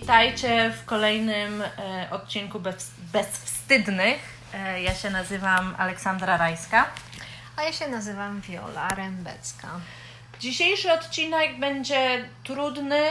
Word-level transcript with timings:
witajcie 0.00 0.70
w 0.70 0.84
kolejnym 0.84 1.62
e, 1.62 2.08
odcinku 2.10 2.60
bez, 2.60 2.90
Bezwstydnych. 3.12 4.18
E, 4.54 4.82
ja 4.82 4.94
się 4.94 5.10
nazywam 5.10 5.74
Aleksandra 5.78 6.36
Rajska. 6.36 6.86
A 7.56 7.62
ja 7.62 7.72
się 7.72 7.88
nazywam 7.88 8.40
Wiola 8.40 8.88
Rębecka. 8.88 9.68
Dzisiejszy 10.40 10.92
odcinek 10.92 11.58
będzie 11.58 12.24
trudny, 12.44 13.02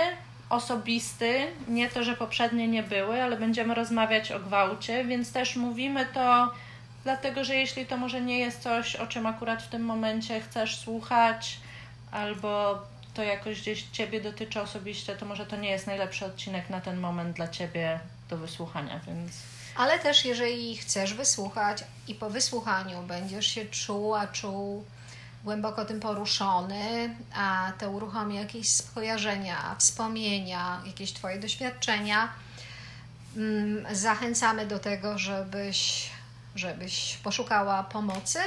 osobisty. 0.50 1.48
Nie 1.68 1.90
to, 1.90 2.04
że 2.04 2.16
poprzednie 2.16 2.68
nie 2.68 2.84
były, 2.84 3.24
ale 3.24 3.38
będziemy 3.38 3.74
rozmawiać 3.74 4.32
o 4.32 4.40
gwałcie, 4.40 5.06
więc 5.06 5.32
też 5.32 5.56
mówimy 5.56 6.06
to 6.06 6.54
dlatego, 7.04 7.44
że 7.44 7.56
jeśli 7.56 7.86
to 7.86 7.98
może 7.98 8.22
nie 8.22 8.40
jest 8.40 8.62
coś, 8.62 8.96
o 8.96 9.08
czym 9.08 9.26
akurat 9.26 9.64
w 9.64 9.70
tym 9.70 9.82
momencie 9.82 10.42
chcesz 10.42 10.78
słuchać, 10.80 11.60
albo 12.12 12.82
to 13.18 13.24
jakoś 13.24 13.62
gdzieś 13.62 13.84
Ciebie 13.92 14.22
dotyczy 14.22 14.62
osobiście, 14.62 15.16
to 15.16 15.26
może 15.26 15.46
to 15.46 15.56
nie 15.56 15.70
jest 15.70 15.88
najlepszy 15.88 16.26
odcinek 16.26 16.70
na 16.70 16.82
ten 16.82 16.98
moment 17.00 17.36
dla 17.36 17.48
Ciebie 17.48 18.00
do 18.30 18.38
wysłuchania, 18.38 19.00
więc... 19.08 19.32
Ale 19.76 20.00
też 20.00 20.26
jeżeli 20.26 20.78
chcesz 20.78 21.14
wysłuchać 21.14 21.84
i 22.08 22.16
po 22.16 22.30
wysłuchaniu 22.30 23.04
będziesz 23.04 23.48
się 23.48 23.66
czuła, 23.66 24.28
czuł 24.28 24.86
głęboko 25.44 25.86
tym 25.86 26.00
poruszony, 26.00 27.16
a 27.36 27.72
to 27.80 27.92
uruchomi 27.92 28.36
jakieś 28.36 28.70
skojarzenia, 28.70 29.76
wspomnienia, 29.80 30.82
jakieś 30.86 31.14
Twoje 31.14 31.40
doświadczenia, 31.40 32.30
mm, 33.38 33.96
zachęcamy 33.96 34.66
do 34.66 34.80
tego, 34.80 35.18
żebyś, 35.18 36.10
żebyś 36.56 37.18
poszukała 37.24 37.84
pomocy 37.84 38.40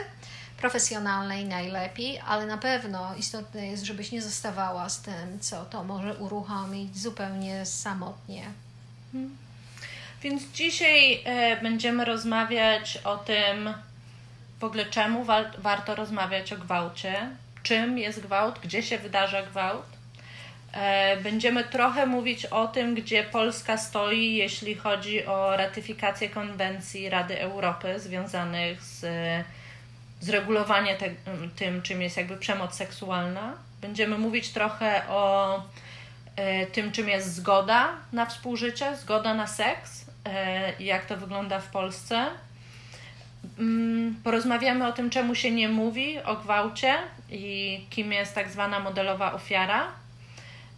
profesjonalnej 0.61 1.45
najlepiej, 1.45 2.21
ale 2.27 2.47
na 2.47 2.59
pewno 2.59 3.15
istotne 3.19 3.67
jest, 3.67 3.85
żebyś 3.85 4.13
nie 4.13 4.23
zostawała 4.23 4.89
z 4.89 5.03
tym, 5.03 5.41
co 5.41 5.65
to 5.65 5.85
może 5.85 6.15
uruchomić 6.15 6.99
zupełnie 6.99 7.67
samotnie. 7.67 8.43
Hmm. 9.13 9.37
Więc 10.23 10.43
dzisiaj 10.43 11.23
e, 11.25 11.61
będziemy 11.63 12.05
rozmawiać 12.05 12.97
o 13.05 13.17
tym, 13.17 13.75
w 14.59 14.65
ogóle 14.65 14.85
czemu 14.87 15.25
wa- 15.25 15.51
warto 15.59 15.95
rozmawiać 15.95 16.53
o 16.53 16.57
gwałcie, 16.57 17.29
czym 17.63 17.99
jest 17.99 18.21
gwałt, 18.21 18.59
gdzie 18.63 18.83
się 18.83 18.99
wydarza 18.99 19.43
gwałt. 19.43 19.87
E, 20.73 21.17
będziemy 21.17 21.65
trochę 21.65 22.07
mówić 22.07 22.47
o 22.47 22.69
tym, 22.69 22.95
gdzie 22.95 23.25
Polska 23.25 23.77
stoi, 23.79 24.35
jeśli 24.35 24.75
chodzi 24.75 25.27
o 25.27 25.57
ratyfikację 25.57 26.29
konwencji 26.29 27.09
Rady 27.11 27.41
Europy 27.41 28.01
związanych 28.01 28.83
z 28.83 29.05
zregulowanie 30.21 30.97
te, 30.97 31.11
tym, 31.57 31.83
czym 31.83 32.03
jest 32.03 32.17
jakby 32.17 32.37
przemoc 32.37 32.75
seksualna. 32.75 33.53
Będziemy 33.81 34.19
mówić 34.19 34.49
trochę 34.49 35.03
o 35.09 35.55
e, 36.37 36.67
tym, 36.67 36.93
czym 36.93 37.09
jest 37.09 37.35
zgoda 37.35 37.89
na 38.13 38.27
współżycie, 38.27 38.97
zgoda 38.97 39.35
na 39.35 39.47
seks 39.47 40.07
e, 40.25 40.73
i 40.79 40.85
jak 40.85 41.07
to 41.07 41.17
wygląda 41.17 41.61
w 41.61 41.71
Polsce. 41.71 42.27
Mm, 43.59 44.17
porozmawiamy 44.25 44.87
o 44.87 44.93
tym, 44.93 45.11
czemu 45.11 45.35
się 45.35 45.51
nie 45.51 45.69
mówi 45.69 46.19
o 46.19 46.37
gwałcie 46.37 46.95
i 47.31 47.87
kim 47.91 48.13
jest 48.13 48.35
tak 48.35 48.51
zwana 48.51 48.81
modelowa 48.81 49.33
ofiara. 49.33 49.89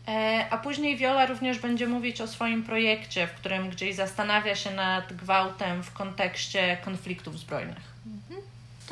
E, 0.09 0.47
a 0.51 0.59
później 0.59 0.97
Viola 0.97 1.27
również 1.27 1.59
będzie 1.59 1.87
mówić 1.87 2.21
o 2.21 2.27
swoim 2.27 2.63
projekcie, 2.63 3.27
w 3.27 3.33
którym 3.33 3.71
gdzieś 3.71 3.95
zastanawia 3.95 4.55
się 4.55 4.71
nad 4.71 5.13
gwałtem 5.13 5.83
w 5.83 5.93
kontekście 5.93 6.79
konfliktów 6.85 7.39
zbrojnych. 7.39 7.93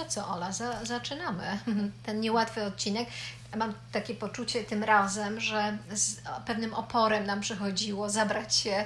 To 0.00 0.06
co, 0.06 0.28
Ola, 0.28 0.53
za, 0.53 0.84
zaczynamy 0.84 1.59
ten 2.06 2.21
niełatwy 2.21 2.65
odcinek. 2.65 3.09
Mam 3.56 3.75
takie 3.93 4.15
poczucie 4.15 4.65
tym 4.65 4.84
razem, 4.84 5.41
że 5.41 5.78
z 5.93 6.21
pewnym 6.47 6.75
oporem 6.75 7.27
nam 7.27 7.41
przychodziło 7.41 8.11
zabrać 8.11 8.56
się 8.56 8.84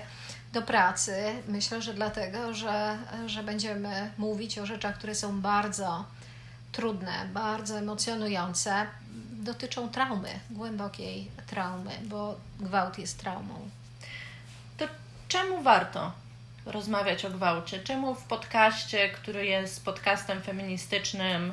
do 0.52 0.62
pracy. 0.62 1.14
Myślę, 1.48 1.82
że 1.82 1.94
dlatego, 1.94 2.54
że, 2.54 2.98
że 3.26 3.42
będziemy 3.42 4.10
mówić 4.18 4.58
o 4.58 4.66
rzeczach, 4.66 4.98
które 4.98 5.14
są 5.14 5.40
bardzo 5.40 6.04
trudne, 6.72 7.28
bardzo 7.32 7.78
emocjonujące, 7.78 8.86
dotyczą 9.32 9.88
traumy, 9.88 10.40
głębokiej 10.50 11.30
traumy, 11.46 11.90
bo 12.04 12.36
gwałt 12.60 12.98
jest 12.98 13.18
traumą. 13.18 13.68
To 14.76 14.84
czemu 15.28 15.62
warto 15.62 16.12
rozmawiać 16.66 17.24
o 17.24 17.30
gwałcie? 17.30 17.78
Czemu 17.78 18.14
w 18.14 18.24
podcaście, 18.24 19.08
który 19.08 19.46
jest 19.46 19.84
podcastem 19.84 20.42
feministycznym, 20.42 21.52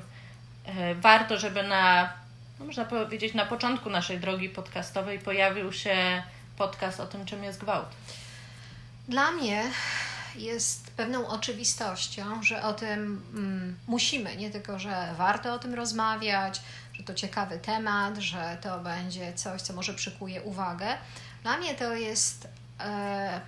e, 0.65 0.95
warto, 0.95 1.37
żeby 1.37 1.63
na, 1.63 2.13
no 2.59 2.65
można 2.65 2.85
powiedzieć, 2.85 3.33
na 3.33 3.45
początku 3.45 3.89
naszej 3.89 4.19
drogi 4.19 4.49
podcastowej 4.49 5.19
pojawił 5.19 5.73
się 5.73 6.23
podcast 6.57 6.99
o 6.99 7.07
tym, 7.07 7.25
czym 7.25 7.43
jest 7.43 7.59
gwałt? 7.59 7.89
Dla 9.07 9.31
mnie 9.31 9.63
jest 10.35 10.91
pewną 10.91 11.27
oczywistością, 11.27 12.43
że 12.43 12.63
o 12.63 12.73
tym 12.73 13.23
mm, 13.33 13.75
musimy, 13.87 14.35
nie 14.35 14.51
tylko, 14.51 14.79
że 14.79 15.13
warto 15.17 15.53
o 15.53 15.59
tym 15.59 15.73
rozmawiać, 15.73 16.61
że 16.93 17.03
to 17.03 17.13
ciekawy 17.13 17.59
temat, 17.59 18.17
że 18.17 18.57
to 18.61 18.79
będzie 18.79 19.33
coś, 19.33 19.61
co 19.61 19.73
może 19.73 19.93
przykuje 19.93 20.41
uwagę. 20.41 20.87
Dla 21.43 21.57
mnie 21.57 21.73
to 21.75 21.95
jest 21.95 22.47
e, 22.79 23.41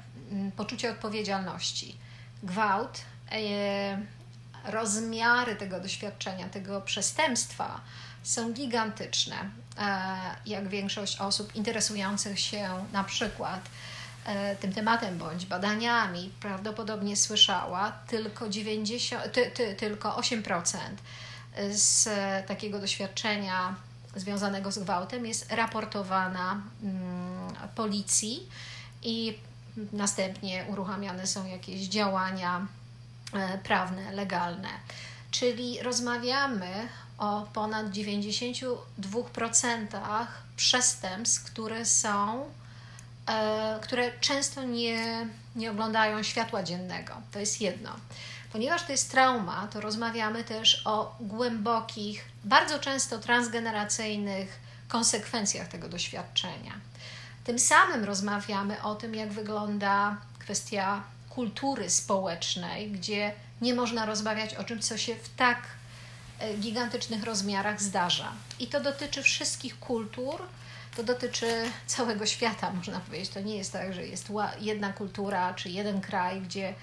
poczucie 0.56 0.92
odpowiedzialności. 0.92 1.98
Gwałt, 2.44 3.02
e, 3.32 3.98
rozmiary 4.66 5.56
tego 5.56 5.80
doświadczenia, 5.80 6.50
tego 6.50 6.82
przestępstwa 6.82 7.82
są 8.24 8.54
gigantyczne. 8.54 9.36
E, 9.78 10.18
jak 10.46 10.68
większość 10.68 11.20
osób 11.20 11.56
interesujących 11.56 12.40
się 12.40 12.86
na 12.94 13.04
przykład 13.04 13.70
e, 14.26 14.56
tym 14.56 14.74
tematem 14.74 15.18
bądź 15.18 15.46
badaniami 15.46 16.32
prawdopodobnie 16.40 17.18
słyszała, 17.18 17.92
tylko, 17.92 18.50
90, 18.50 19.32
ty, 19.34 19.52
ty, 19.52 19.76
tylko 19.76 20.10
8% 20.10 20.78
z 21.72 22.10
takiego 22.48 22.80
doświadczenia 22.80 23.76
związanego 24.16 24.72
z 24.72 24.80
gwałtem 24.80 25.26
jest 25.26 25.52
raportowana 25.52 26.62
mm, 26.84 27.54
policji 27.76 28.50
i 29.02 29.38
następnie 29.94 30.66
uruchamiane 30.68 31.28
są 31.28 31.46
jakieś 31.46 31.82
działania 31.82 32.68
e, 33.34 33.58
prawne, 33.58 34.12
legalne. 34.12 34.70
Czyli 35.32 35.82
rozmawiamy 35.82 36.88
o 37.18 37.48
ponad 37.54 37.88
92% 37.88 38.76
przestępstw, 40.56 41.44
które 41.52 41.86
są, 41.86 42.46
e, 43.28 43.80
które 43.82 44.12
często 44.20 44.64
nie, 44.64 45.28
nie 45.56 45.72
oglądają 45.72 46.24
światła 46.24 46.64
dziennego. 46.64 47.14
To 47.32 47.40
jest 47.40 47.62
jedno. 47.62 47.90
Ponieważ 48.52 48.84
to 48.84 48.92
jest 48.92 49.12
trauma, 49.12 49.68
to 49.68 49.82
rozmawiamy 49.82 50.44
też 50.44 50.82
o 50.86 51.16
głębokich, 51.20 52.26
bardzo 52.44 52.80
często 52.80 53.20
transgeneracyjnych 53.20 54.60
konsekwencjach 54.88 55.68
tego 55.68 55.90
doświadczenia. 55.90 56.74
Tym 57.44 57.60
samym 57.60 58.04
rozmawiamy 58.04 58.82
o 58.82 58.96
tym, 58.96 59.16
jak 59.16 59.32
wygląda 59.32 60.18
kwestia 60.40 61.04
kultury 61.30 61.90
społecznej, 61.90 62.92
gdzie 62.92 63.34
nie 63.62 63.74
można 63.74 64.06
rozmawiać 64.06 64.56
o 64.56 64.64
czymś, 64.64 64.86
co 64.86 64.98
się 64.98 65.16
w 65.16 65.30
tak 65.36 65.60
e, 66.40 66.54
gigantycznych 66.54 67.24
rozmiarach 67.24 67.82
zdarza. 67.82 68.32
I 68.60 68.68
to 68.68 68.82
dotyczy 68.82 69.24
wszystkich 69.24 69.80
kultur, 69.80 70.42
to 70.96 71.04
dotyczy 71.04 71.72
całego 71.88 72.26
świata, 72.26 72.72
można 72.78 73.00
powiedzieć. 73.00 73.30
To 73.30 73.40
nie 73.40 73.58
jest 73.58 73.74
tak, 73.74 73.94
że 73.94 74.06
jest 74.06 74.28
jedna 74.60 74.94
kultura 74.94 75.54
czy 75.54 75.70
jeden 75.70 76.02
kraj, 76.02 76.42
gdzie 76.42 76.74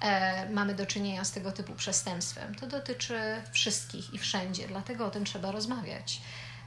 e, 0.00 0.50
mamy 0.50 0.74
do 0.74 0.86
czynienia 0.86 1.24
z 1.24 1.32
tego 1.32 1.52
typu 1.52 1.74
przestępstwem. 1.74 2.54
To 2.54 2.66
dotyczy 2.66 3.20
wszystkich 3.52 4.14
i 4.14 4.18
wszędzie, 4.18 4.68
dlatego 4.68 5.06
o 5.06 5.10
tym 5.10 5.24
trzeba 5.24 5.50
rozmawiać. 5.50 6.20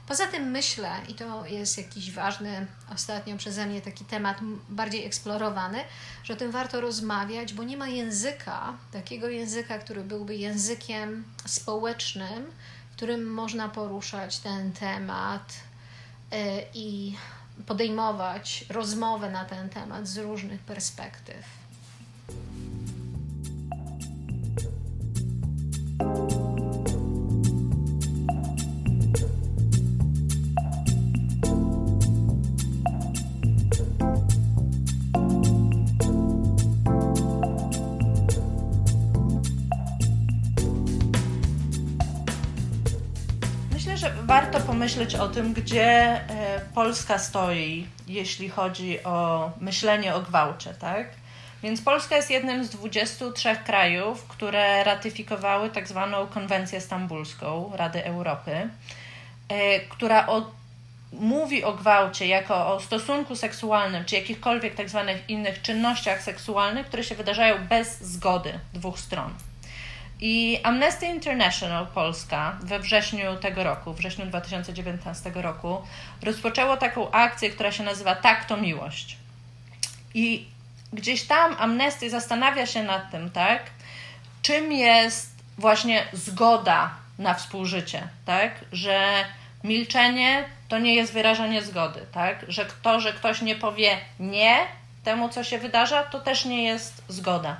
Poza 0.08 0.26
tym 0.26 0.50
myślę, 0.50 0.90
i 1.08 1.14
to 1.14 1.46
jest 1.46 1.78
jakiś 1.78 2.12
ważny 2.12 2.66
ostatnio 2.94 3.36
przeze 3.36 3.66
mnie 3.66 3.80
taki 3.80 4.04
temat 4.04 4.38
bardziej 4.68 5.06
eksplorowany, 5.06 5.78
że 6.24 6.34
o 6.34 6.36
tym 6.36 6.50
warto 6.50 6.80
rozmawiać, 6.80 7.54
bo 7.54 7.62
nie 7.62 7.76
ma 7.76 7.88
języka, 7.88 8.76
takiego 8.92 9.28
języka, 9.28 9.78
który 9.78 10.04
byłby 10.04 10.36
językiem 10.36 11.24
społecznym, 11.46 12.52
którym 12.96 13.32
można 13.34 13.68
poruszać 13.68 14.38
ten 14.38 14.72
temat 14.72 15.54
e, 16.32 16.62
i 16.74 17.16
podejmować 17.66 18.64
rozmowę 18.68 19.30
na 19.30 19.44
ten 19.44 19.68
temat 19.68 20.08
z 20.08 20.18
różnych 20.18 20.60
perspektyw. 20.60 21.63
Pomyśleć 44.84 45.14
o 45.14 45.28
tym, 45.28 45.52
gdzie 45.52 45.84
e, 45.84 46.60
Polska 46.74 47.18
stoi, 47.18 47.86
jeśli 48.06 48.48
chodzi 48.48 49.04
o 49.04 49.50
myślenie 49.60 50.14
o 50.14 50.20
gwałcie, 50.20 50.74
tak? 50.74 51.06
Więc 51.62 51.82
Polska 51.82 52.16
jest 52.16 52.30
jednym 52.30 52.64
z 52.64 52.70
23 52.70 53.56
krajów, 53.66 54.26
które 54.28 54.84
ratyfikowały 54.84 55.70
tak 55.70 55.88
zwaną 55.88 56.26
konwencję 56.26 56.80
stambulską 56.80 57.72
Rady 57.74 58.04
Europy, 58.04 58.68
e, 59.48 59.80
która 59.80 60.26
od, 60.26 60.44
mówi 61.12 61.64
o 61.64 61.72
gwałcie 61.72 62.26
jako 62.26 62.74
o 62.74 62.80
stosunku 62.80 63.36
seksualnym 63.36 64.04
czy 64.04 64.14
jakichkolwiek 64.14 64.74
tak 64.74 64.88
zwanych 64.88 65.30
innych 65.30 65.62
czynnościach 65.62 66.22
seksualnych, 66.22 66.86
które 66.86 67.04
się 67.04 67.14
wydarzają 67.14 67.66
bez 67.68 68.02
zgody 68.02 68.58
dwóch 68.74 68.98
stron. 68.98 69.34
I 70.26 70.60
Amnesty 70.62 71.06
International 71.06 71.86
Polska 71.86 72.56
we 72.62 72.78
wrześniu 72.78 73.36
tego 73.36 73.64
roku, 73.64 73.94
wrześniu 73.94 74.26
2019 74.26 75.32
roku, 75.34 75.82
rozpoczęło 76.22 76.76
taką 76.76 77.10
akcję, 77.10 77.50
która 77.50 77.72
się 77.72 77.82
nazywa 77.82 78.14
Tak 78.14 78.44
to 78.44 78.56
miłość. 78.56 79.16
I 80.14 80.46
gdzieś 80.92 81.22
tam 81.26 81.56
Amnesty 81.58 82.10
zastanawia 82.10 82.66
się 82.66 82.82
nad 82.82 83.10
tym, 83.10 83.30
tak, 83.30 83.62
czym 84.42 84.72
jest 84.72 85.30
właśnie 85.58 86.04
zgoda 86.12 86.90
na 87.18 87.34
współżycie, 87.34 88.08
tak, 88.24 88.64
że 88.72 89.24
milczenie 89.64 90.44
to 90.68 90.78
nie 90.78 90.94
jest 90.94 91.12
wyrażanie 91.12 91.62
zgody, 91.62 92.00
tak, 92.12 92.44
że 92.48 92.66
to, 92.82 93.00
że 93.00 93.12
ktoś 93.12 93.42
nie 93.42 93.56
powie 93.56 93.98
nie 94.20 94.58
temu, 95.04 95.28
co 95.28 95.44
się 95.44 95.58
wydarza, 95.58 96.02
to 96.02 96.20
też 96.20 96.44
nie 96.44 96.64
jest 96.64 97.02
zgoda. 97.08 97.56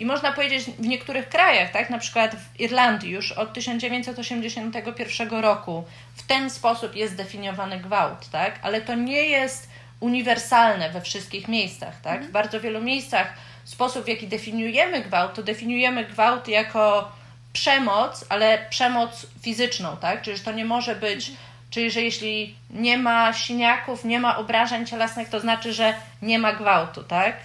I 0.00 0.06
można 0.06 0.32
powiedzieć 0.32 0.64
w 0.64 0.86
niektórych 0.86 1.28
krajach, 1.28 1.70
tak, 1.70 1.90
na 1.90 1.98
przykład 1.98 2.36
w 2.36 2.60
Irlandii 2.60 3.10
już 3.10 3.32
od 3.32 3.52
1981 3.52 5.40
roku 5.40 5.84
w 6.14 6.26
ten 6.26 6.50
sposób 6.50 6.96
jest 6.96 7.16
definiowany 7.16 7.78
gwałt, 7.78 8.28
tak, 8.30 8.58
ale 8.62 8.80
to 8.80 8.94
nie 8.94 9.24
jest 9.24 9.70
uniwersalne 10.00 10.90
we 10.90 11.00
wszystkich 11.00 11.48
miejscach, 11.48 12.00
tak. 12.00 12.24
W 12.24 12.30
bardzo 12.30 12.60
wielu 12.60 12.80
miejscach 12.80 13.32
sposób, 13.64 14.04
w 14.04 14.08
jaki 14.08 14.28
definiujemy 14.28 15.00
gwałt, 15.00 15.34
to 15.34 15.42
definiujemy 15.42 16.04
gwałt 16.04 16.48
jako 16.48 17.12
przemoc, 17.52 18.24
ale 18.28 18.66
przemoc 18.70 19.26
fizyczną, 19.42 19.96
tak, 19.96 20.22
czyli 20.22 20.36
że 20.36 20.44
to 20.44 20.52
nie 20.52 20.64
może 20.64 20.96
być 20.96 21.32
Czyli, 21.70 21.90
że 21.90 22.02
jeśli 22.02 22.54
nie 22.70 22.98
ma 22.98 23.32
siniaków, 23.32 24.04
nie 24.04 24.20
ma 24.20 24.36
obrażeń 24.36 24.86
cielesnych, 24.86 25.28
to 25.28 25.40
znaczy, 25.40 25.72
że 25.72 25.94
nie 26.22 26.38
ma 26.38 26.52
gwałtu, 26.52 27.02
tak? 27.02 27.36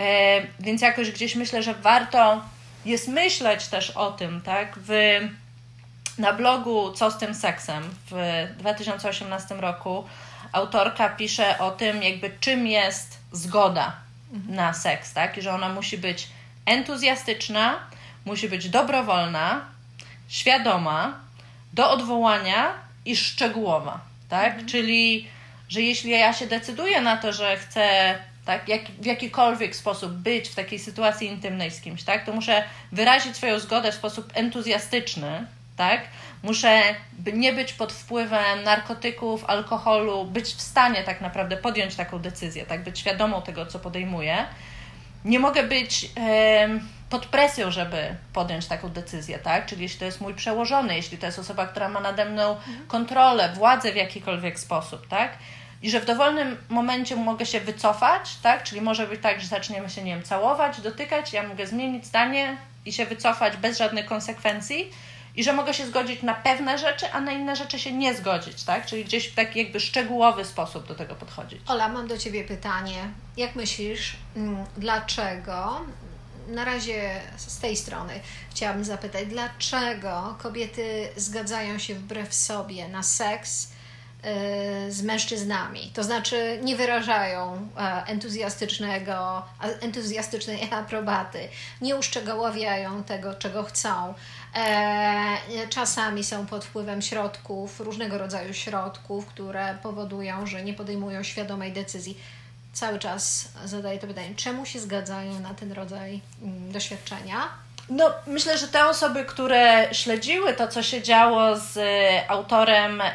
E, 0.00 0.42
więc 0.60 0.82
jakoś 0.82 1.10
gdzieś 1.10 1.34
myślę, 1.34 1.62
że 1.62 1.74
warto 1.74 2.42
jest 2.84 3.08
myśleć 3.08 3.66
też 3.66 3.90
o 3.90 4.12
tym, 4.12 4.40
tak? 4.42 4.78
W, 4.78 5.20
na 6.18 6.32
blogu 6.32 6.92
Co 6.92 7.10
z 7.10 7.18
tym 7.18 7.34
seksem 7.34 7.82
w 8.10 8.46
2018 8.58 9.54
roku 9.54 10.04
autorka 10.52 11.08
pisze 11.08 11.58
o 11.58 11.70
tym, 11.70 12.02
jakby 12.02 12.30
czym 12.40 12.66
jest 12.66 13.18
zgoda 13.32 13.96
na 14.48 14.74
seks, 14.74 15.12
tak? 15.12 15.38
I 15.38 15.42
że 15.42 15.52
ona 15.52 15.68
musi 15.68 15.98
być 15.98 16.28
entuzjastyczna, 16.66 17.78
musi 18.24 18.48
być 18.48 18.68
dobrowolna, 18.68 19.64
świadoma, 20.28 21.18
do 21.72 21.90
odwołania 21.90 22.72
i 23.04 23.16
szczegółowa, 23.16 24.00
tak? 24.28 24.52
Mhm. 24.52 24.68
Czyli, 24.68 25.28
że 25.68 25.80
jeśli 25.80 26.10
ja 26.10 26.32
się 26.32 26.46
decyduję 26.46 27.00
na 27.00 27.16
to, 27.16 27.32
że 27.32 27.56
chcę 27.56 28.14
tak, 28.44 28.68
jak, 28.68 28.82
w 28.82 29.06
jakikolwiek 29.06 29.76
sposób 29.76 30.12
być 30.12 30.48
w 30.48 30.54
takiej 30.54 30.78
sytuacji 30.78 31.28
intymnej 31.28 31.70
z 31.70 31.80
kimś, 31.80 32.02
tak, 32.02 32.24
to 32.24 32.32
muszę 32.32 32.64
wyrazić 32.92 33.36
swoją 33.36 33.58
zgodę 33.58 33.92
w 33.92 33.94
sposób 33.94 34.32
entuzjastyczny, 34.34 35.46
tak? 35.76 36.00
Muszę 36.42 36.82
nie 37.32 37.52
być 37.52 37.72
pod 37.72 37.92
wpływem 37.92 38.62
narkotyków, 38.64 39.44
alkoholu, 39.44 40.24
być 40.24 40.46
w 40.46 40.60
stanie 40.60 41.02
tak 41.02 41.20
naprawdę 41.20 41.56
podjąć 41.56 41.96
taką 41.96 42.18
decyzję, 42.18 42.66
tak? 42.66 42.84
Być 42.84 42.98
świadomą 42.98 43.42
tego, 43.42 43.66
co 43.66 43.78
podejmuję. 43.78 44.46
Nie 45.24 45.38
mogę 45.38 45.62
być 45.62 46.10
pod 47.10 47.26
presją, 47.26 47.70
żeby 47.70 48.16
podjąć 48.32 48.66
taką 48.66 48.88
decyzję, 48.88 49.38
tak? 49.38 49.66
Czyli 49.66 49.82
jeśli 49.82 49.98
to 49.98 50.04
jest 50.04 50.20
mój 50.20 50.34
przełożony, 50.34 50.96
jeśli 50.96 51.18
to 51.18 51.26
jest 51.26 51.38
osoba, 51.38 51.66
która 51.66 51.88
ma 51.88 52.00
nade 52.00 52.24
mną 52.24 52.50
mhm. 52.50 52.86
kontrolę, 52.86 53.52
władzę 53.54 53.92
w 53.92 53.96
jakikolwiek 53.96 54.60
sposób, 54.60 55.08
tak? 55.08 55.38
I 55.82 55.90
że 55.90 56.00
w 56.00 56.04
dowolnym 56.04 56.56
momencie 56.68 57.16
mogę 57.16 57.46
się 57.46 57.60
wycofać, 57.60 58.36
tak? 58.42 58.62
Czyli 58.62 58.80
może 58.80 59.06
być 59.06 59.22
tak, 59.22 59.40
że 59.40 59.46
zaczniemy 59.46 59.90
się, 59.90 60.02
nie 60.02 60.14
wiem, 60.14 60.22
całować, 60.22 60.80
dotykać, 60.80 61.32
ja 61.32 61.42
mogę 61.48 61.66
zmienić 61.66 62.06
zdanie 62.06 62.56
i 62.86 62.92
się 62.92 63.06
wycofać 63.06 63.56
bez 63.56 63.78
żadnych 63.78 64.06
konsekwencji 64.06 64.90
i 65.36 65.44
że 65.44 65.52
mogę 65.52 65.74
się 65.74 65.86
zgodzić 65.86 66.22
na 66.22 66.34
pewne 66.34 66.78
rzeczy, 66.78 67.12
a 67.12 67.20
na 67.20 67.32
inne 67.32 67.56
rzeczy 67.56 67.78
się 67.78 67.92
nie 67.92 68.14
zgodzić, 68.14 68.64
tak? 68.64 68.86
Czyli 68.86 69.04
gdzieś 69.04 69.28
w 69.28 69.34
taki 69.34 69.58
jakby 69.58 69.80
szczegółowy 69.80 70.44
sposób 70.44 70.86
do 70.86 70.94
tego 70.94 71.14
podchodzić. 71.14 71.60
Ola, 71.66 71.88
mam 71.88 72.08
do 72.08 72.18
Ciebie 72.18 72.44
pytanie. 72.44 73.10
Jak 73.36 73.54
myślisz, 73.54 74.16
mm, 74.36 74.64
dlaczego 74.76 75.80
na 76.48 76.64
razie 76.64 77.20
z 77.36 77.58
tej 77.58 77.76
strony 77.76 78.20
chciałabym 78.50 78.84
zapytać, 78.84 79.26
dlaczego 79.26 80.36
kobiety 80.42 81.08
zgadzają 81.16 81.78
się 81.78 81.94
wbrew 81.94 82.34
sobie 82.34 82.88
na 82.88 83.02
seks 83.02 83.68
z 84.88 85.02
mężczyznami? 85.02 85.90
To 85.94 86.02
znaczy 86.02 86.58
nie 86.62 86.76
wyrażają 86.76 87.68
e, 87.78 88.04
entuzjastycznego, 88.06 89.42
entuzjastycznej 89.80 90.68
aprobaty, 90.72 91.48
nie 91.80 91.96
uszczegóławiają 91.96 93.04
tego, 93.04 93.34
czego 93.34 93.62
chcą. 93.62 94.14
E, 94.56 95.36
czasami 95.68 96.24
są 96.24 96.46
pod 96.46 96.64
wpływem 96.64 97.02
środków, 97.02 97.80
różnego 97.80 98.18
rodzaju 98.18 98.54
środków, 98.54 99.26
które 99.26 99.78
powodują, 99.82 100.46
że 100.46 100.64
nie 100.64 100.74
podejmują 100.74 101.22
świadomej 101.22 101.72
decyzji 101.72 102.18
cały 102.72 102.98
czas 102.98 103.48
zadaję 103.64 103.98
to 103.98 104.06
pytanie, 104.06 104.34
czemu 104.36 104.66
się 104.66 104.80
zgadzają 104.80 105.40
na 105.40 105.54
ten 105.54 105.72
rodzaj 105.72 106.20
mm, 106.42 106.72
doświadczenia? 106.72 107.48
No, 107.90 108.10
myślę, 108.26 108.58
że 108.58 108.68
te 108.68 108.86
osoby, 108.86 109.24
które 109.24 109.88
śledziły 109.92 110.54
to, 110.54 110.68
co 110.68 110.82
się 110.82 111.02
działo 111.02 111.56
z 111.56 111.76
e, 111.76 112.30
autorem 112.30 113.00
e, 113.00 113.14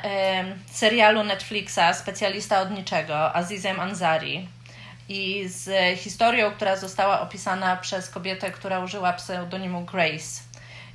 serialu 0.71 1.23
Netflixa, 1.23 1.93
specjalista 1.93 2.61
od 2.61 2.71
niczego, 2.71 3.35
Azizem 3.35 3.79
Ansari, 3.79 4.47
i 5.09 5.47
z 5.47 5.99
historią, 5.99 6.51
która 6.51 6.75
została 6.75 7.21
opisana 7.21 7.75
przez 7.75 8.09
kobietę, 8.09 8.51
która 8.51 8.79
użyła 8.79 9.13
pseudonimu 9.13 9.81
Grace. 9.81 10.41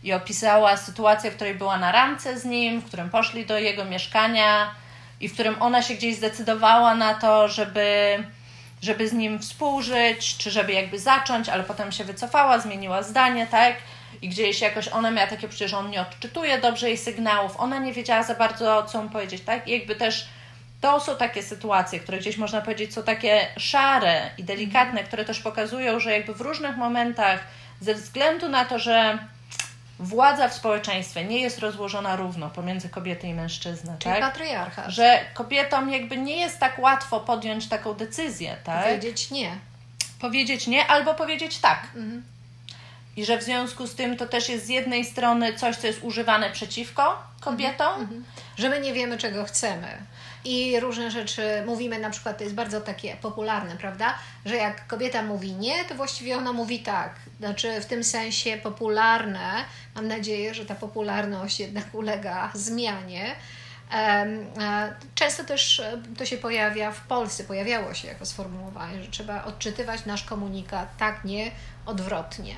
I 0.02 0.12
opisała 0.12 0.76
sytuację, 0.76 1.30
w 1.30 1.34
której 1.34 1.54
była 1.54 1.78
na 1.78 1.92
randce 1.92 2.38
z 2.38 2.44
nim, 2.44 2.80
w 2.80 2.84
którym 2.84 3.10
poszli 3.10 3.46
do 3.46 3.58
jego 3.58 3.84
mieszkania 3.84 4.74
i 5.20 5.28
w 5.28 5.34
którym 5.34 5.62
ona 5.62 5.82
się 5.82 5.94
gdzieś 5.94 6.16
zdecydowała 6.16 6.94
na 6.94 7.14
to, 7.14 7.48
żeby 7.48 8.18
żeby 8.82 9.08
z 9.08 9.12
nim 9.12 9.38
współżyć, 9.38 10.36
czy 10.36 10.50
żeby 10.50 10.72
jakby 10.72 10.98
zacząć, 10.98 11.48
ale 11.48 11.64
potem 11.64 11.92
się 11.92 12.04
wycofała, 12.04 12.58
zmieniła 12.58 13.02
zdanie, 13.02 13.46
tak? 13.46 13.74
I 14.22 14.28
gdzieś 14.28 14.60
jakoś 14.60 14.88
ona 14.88 15.10
miała 15.10 15.26
takie 15.26 15.46
poczucie, 15.46 15.68
że 15.68 15.78
on 15.78 15.90
nie 15.90 16.00
odczytuje 16.00 16.58
dobrze 16.58 16.88
jej 16.88 16.98
sygnałów, 16.98 17.56
ona 17.60 17.78
nie 17.78 17.92
wiedziała 17.92 18.22
za 18.22 18.34
bardzo, 18.34 18.82
co 18.82 19.02
mu 19.02 19.10
powiedzieć, 19.10 19.42
tak? 19.42 19.68
I 19.68 19.70
jakby 19.70 19.96
też 19.96 20.28
to 20.80 21.00
są 21.00 21.16
takie 21.16 21.42
sytuacje, 21.42 22.00
które 22.00 22.18
gdzieś 22.18 22.36
można 22.36 22.60
powiedzieć 22.60 22.94
są 22.94 23.02
takie 23.02 23.46
szare 23.56 24.30
i 24.38 24.44
delikatne, 24.44 25.04
które 25.04 25.24
też 25.24 25.40
pokazują, 25.40 26.00
że 26.00 26.12
jakby 26.12 26.34
w 26.34 26.40
różnych 26.40 26.76
momentach, 26.76 27.40
ze 27.80 27.94
względu 27.94 28.48
na 28.48 28.64
to, 28.64 28.78
że 28.78 29.18
władza 30.00 30.48
w 30.48 30.54
społeczeństwie 30.54 31.24
nie 31.24 31.40
jest 31.40 31.58
rozłożona 31.58 32.16
równo 32.16 32.50
pomiędzy 32.50 32.88
kobiety 32.88 33.26
i 33.26 33.34
mężczyznę. 33.34 33.96
Czyli 33.98 34.14
tak? 34.14 34.20
patriarchat. 34.20 34.90
Że 34.90 35.20
kobietom 35.34 35.90
jakby 35.90 36.16
nie 36.16 36.36
jest 36.36 36.58
tak 36.58 36.78
łatwo 36.78 37.20
podjąć 37.20 37.68
taką 37.68 37.94
decyzję, 37.94 38.56
tak? 38.64 38.84
Powiedzieć 38.84 39.30
nie. 39.30 39.58
Powiedzieć 40.20 40.66
nie 40.66 40.86
albo 40.86 41.14
powiedzieć 41.14 41.58
tak. 41.58 41.84
Mhm. 41.84 42.22
I 43.16 43.24
że 43.24 43.38
w 43.38 43.42
związku 43.42 43.86
z 43.86 43.94
tym 43.94 44.16
to 44.16 44.26
też 44.26 44.48
jest 44.48 44.66
z 44.66 44.68
jednej 44.68 45.04
strony 45.04 45.54
coś, 45.54 45.76
co 45.76 45.86
jest 45.86 46.02
używane 46.02 46.50
przeciwko 46.50 47.22
kobietom. 47.40 48.00
Mhm. 48.00 48.24
Że 48.58 48.68
my 48.68 48.80
nie 48.80 48.92
wiemy, 48.92 49.18
czego 49.18 49.44
chcemy 49.44 49.86
i 50.44 50.80
różne 50.80 51.10
rzeczy 51.10 51.42
mówimy, 51.66 51.98
na 51.98 52.10
przykład 52.10 52.38
to 52.38 52.44
jest 52.44 52.56
bardzo 52.56 52.80
takie 52.80 53.16
popularne, 53.16 53.76
prawda? 53.76 54.14
Że 54.44 54.56
jak 54.56 54.86
kobieta 54.86 55.22
mówi 55.22 55.52
nie, 55.52 55.84
to 55.84 55.94
właściwie 55.94 56.36
ona 56.36 56.52
mówi 56.52 56.78
tak. 56.78 57.14
Znaczy 57.38 57.80
w 57.80 57.86
tym 57.86 58.04
sensie 58.04 58.56
popularne, 58.62 59.64
mam 59.94 60.08
nadzieję, 60.08 60.54
że 60.54 60.66
ta 60.66 60.74
popularność 60.74 61.60
jednak 61.60 61.94
ulega 61.94 62.50
zmianie. 62.54 63.34
E, 63.92 64.26
często 65.14 65.44
też 65.44 65.80
e, 65.80 66.02
to 66.18 66.26
się 66.26 66.36
pojawia 66.36 66.90
w 66.92 67.00
Polsce, 67.00 67.44
pojawiało 67.44 67.94
się 67.94 68.08
jako 68.08 68.26
sformułowanie, 68.26 69.02
że 69.02 69.10
trzeba 69.10 69.44
odczytywać 69.44 70.06
nasz 70.06 70.24
komunikat 70.24 70.88
tak, 70.98 71.24
nie 71.24 71.50
odwrotnie. 71.86 72.54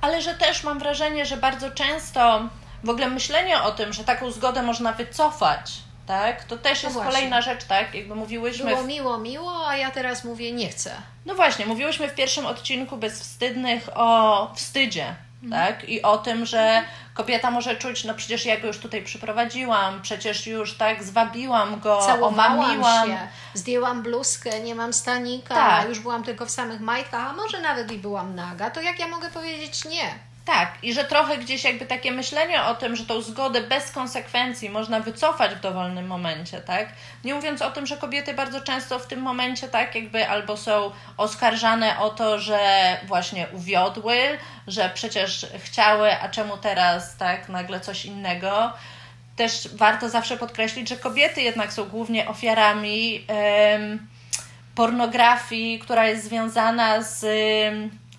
Ale 0.00 0.22
że 0.22 0.34
też 0.34 0.64
mam 0.64 0.78
wrażenie, 0.78 1.26
że 1.26 1.36
bardzo 1.36 1.70
często 1.70 2.48
w 2.84 2.88
ogóle 2.88 3.10
myślenie 3.10 3.62
o 3.62 3.72
tym, 3.72 3.92
że 3.92 4.04
taką 4.04 4.30
zgodę 4.30 4.62
można 4.62 4.92
wycofać, 4.92 5.72
tak? 6.06 6.44
To 6.44 6.56
też 6.56 6.82
no 6.82 6.86
jest 6.86 6.94
właśnie. 6.94 7.12
kolejna 7.12 7.40
rzecz, 7.42 7.64
tak? 7.64 7.94
Jakby 7.94 8.14
mówiłyśmy. 8.14 8.70
Było 8.70 8.82
miło, 8.82 9.18
miło, 9.18 9.68
a 9.68 9.76
ja 9.76 9.90
teraz 9.90 10.24
mówię 10.24 10.52
nie 10.52 10.68
chcę. 10.68 10.90
No 11.26 11.34
właśnie, 11.34 11.66
mówiłyśmy 11.66 12.08
w 12.08 12.14
pierwszym 12.14 12.46
odcinku 12.46 12.96
bezwstydnych 12.96 13.88
o 13.94 14.50
wstydzie, 14.54 15.14
tak? 15.50 15.88
I 15.88 16.02
o 16.02 16.18
tym, 16.18 16.46
że 16.46 16.82
kobieta 17.14 17.50
może 17.50 17.76
czuć, 17.76 18.04
no 18.04 18.14
przecież 18.14 18.46
ja 18.46 18.60
go 18.60 18.66
już 18.66 18.78
tutaj 18.78 19.02
przyprowadziłam, 19.02 20.02
przecież 20.02 20.46
już 20.46 20.76
tak 20.76 21.02
zwabiłam 21.04 21.80
go, 21.80 21.98
Całowałam 22.06 22.58
omamiłam. 22.58 23.08
się, 23.08 23.18
zdjęłam 23.54 24.02
bluzkę, 24.02 24.60
nie 24.60 24.74
mam 24.74 24.92
stanika, 24.92 25.54
Tak. 25.54 25.88
już 25.88 26.00
byłam 26.00 26.22
tylko 26.24 26.46
w 26.46 26.50
samych 26.50 26.80
majtkach, 26.80 27.30
a 27.30 27.32
może 27.32 27.60
nawet 27.60 27.92
i 27.92 27.98
byłam 27.98 28.34
naga, 28.34 28.70
to 28.70 28.80
jak 28.80 28.98
ja 28.98 29.08
mogę 29.08 29.30
powiedzieć 29.30 29.84
nie? 29.84 30.14
Tak, 30.44 30.78
i 30.82 30.94
że 30.94 31.04
trochę 31.04 31.38
gdzieś 31.38 31.64
jakby 31.64 31.86
takie 31.86 32.12
myślenie 32.12 32.62
o 32.62 32.74
tym, 32.74 32.96
że 32.96 33.06
tą 33.06 33.20
zgodę 33.20 33.60
bez 33.60 33.90
konsekwencji 33.90 34.70
można 34.70 35.00
wycofać 35.00 35.54
w 35.54 35.60
dowolnym 35.60 36.06
momencie, 36.06 36.60
tak? 36.60 36.88
Nie 37.24 37.34
mówiąc 37.34 37.62
o 37.62 37.70
tym, 37.70 37.86
że 37.86 37.96
kobiety 37.96 38.34
bardzo 38.34 38.60
często 38.60 38.98
w 38.98 39.06
tym 39.06 39.20
momencie 39.20 39.68
tak 39.68 39.94
jakby 39.94 40.28
albo 40.28 40.56
są 40.56 40.90
oskarżane 41.16 41.98
o 41.98 42.10
to, 42.10 42.38
że 42.38 42.60
właśnie 43.06 43.46
uwiodły, 43.52 44.16
że 44.66 44.90
przecież 44.94 45.46
chciały, 45.58 46.20
a 46.20 46.28
czemu 46.28 46.56
teraz 46.56 47.16
tak 47.16 47.48
nagle 47.48 47.80
coś 47.80 48.04
innego. 48.04 48.72
Też 49.36 49.68
warto 49.74 50.08
zawsze 50.08 50.36
podkreślić, 50.36 50.88
że 50.88 50.96
kobiety 50.96 51.42
jednak 51.42 51.72
są 51.72 51.84
głównie 51.84 52.28
ofiarami 52.28 53.24
em, 53.28 54.08
pornografii, 54.74 55.78
która 55.78 56.06
jest 56.06 56.24
związana 56.24 57.02
z, 57.02 57.24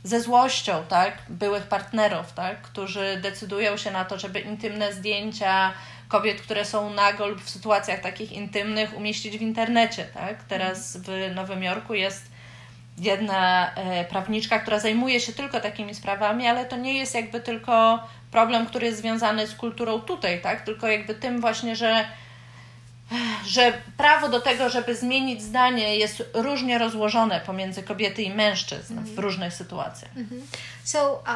ze 0.04 0.22
złością, 0.22 0.84
tak? 0.90 1.18
Byłych 1.30 1.64
partnerów, 1.64 2.34
tak? 2.34 2.62
Którzy 2.62 3.20
decydują 3.22 3.78
się 3.78 3.92
na 3.92 4.06
to, 4.06 4.20
żeby 4.20 4.40
intymne 4.40 4.94
zdjęcia 4.94 5.74
kobiet, 6.08 6.42
które 6.42 6.66
są 6.66 6.94
nago 6.94 7.28
lub 7.28 7.42
w 7.42 7.50
sytuacjach 7.50 8.00
takich 8.00 8.32
intymnych 8.32 8.98
umieścić 8.98 9.38
w 9.38 9.42
internecie, 9.42 10.06
tak? 10.14 10.44
Teraz 10.44 10.98
w 10.98 11.36
Nowym 11.36 11.64
Jorku 11.64 11.94
jest 11.94 12.34
jedna 12.98 13.72
e, 13.76 14.06
prawniczka, 14.06 14.60
która 14.60 14.80
zajmuje 14.80 15.20
się 15.20 15.34
tylko 15.34 15.60
takimi 15.60 15.96
sprawami, 15.96 16.48
ale 16.48 16.66
to 16.66 16.78
nie 16.78 16.98
jest 16.98 17.16
jakby 17.16 17.40
tylko 17.40 18.00
problem, 18.32 18.66
który 18.66 18.86
jest 18.86 19.00
związany 19.00 19.48
z 19.48 19.56
kulturą 19.56 20.00
tutaj, 20.00 20.42
tak? 20.42 20.62
Tylko 20.62 20.88
jakby 20.88 21.16
tym 21.16 21.42
właśnie, 21.42 21.76
że 21.76 22.06
że 23.46 23.74
prawo 23.98 24.30
do 24.30 24.42
tego, 24.42 24.70
żeby 24.70 24.96
zmienić 24.96 25.44
zdanie, 25.44 25.98
jest 25.98 26.24
różnie 26.34 26.78
rozłożone 26.78 27.42
pomiędzy 27.46 27.84
kobiety 27.84 28.22
i 28.22 28.34
mężczyzn 28.34 29.00
w 29.04 29.20
różnych 29.20 29.54
sytuacjach. 29.54 30.12
So, 30.84 31.24
uh, 31.24 31.30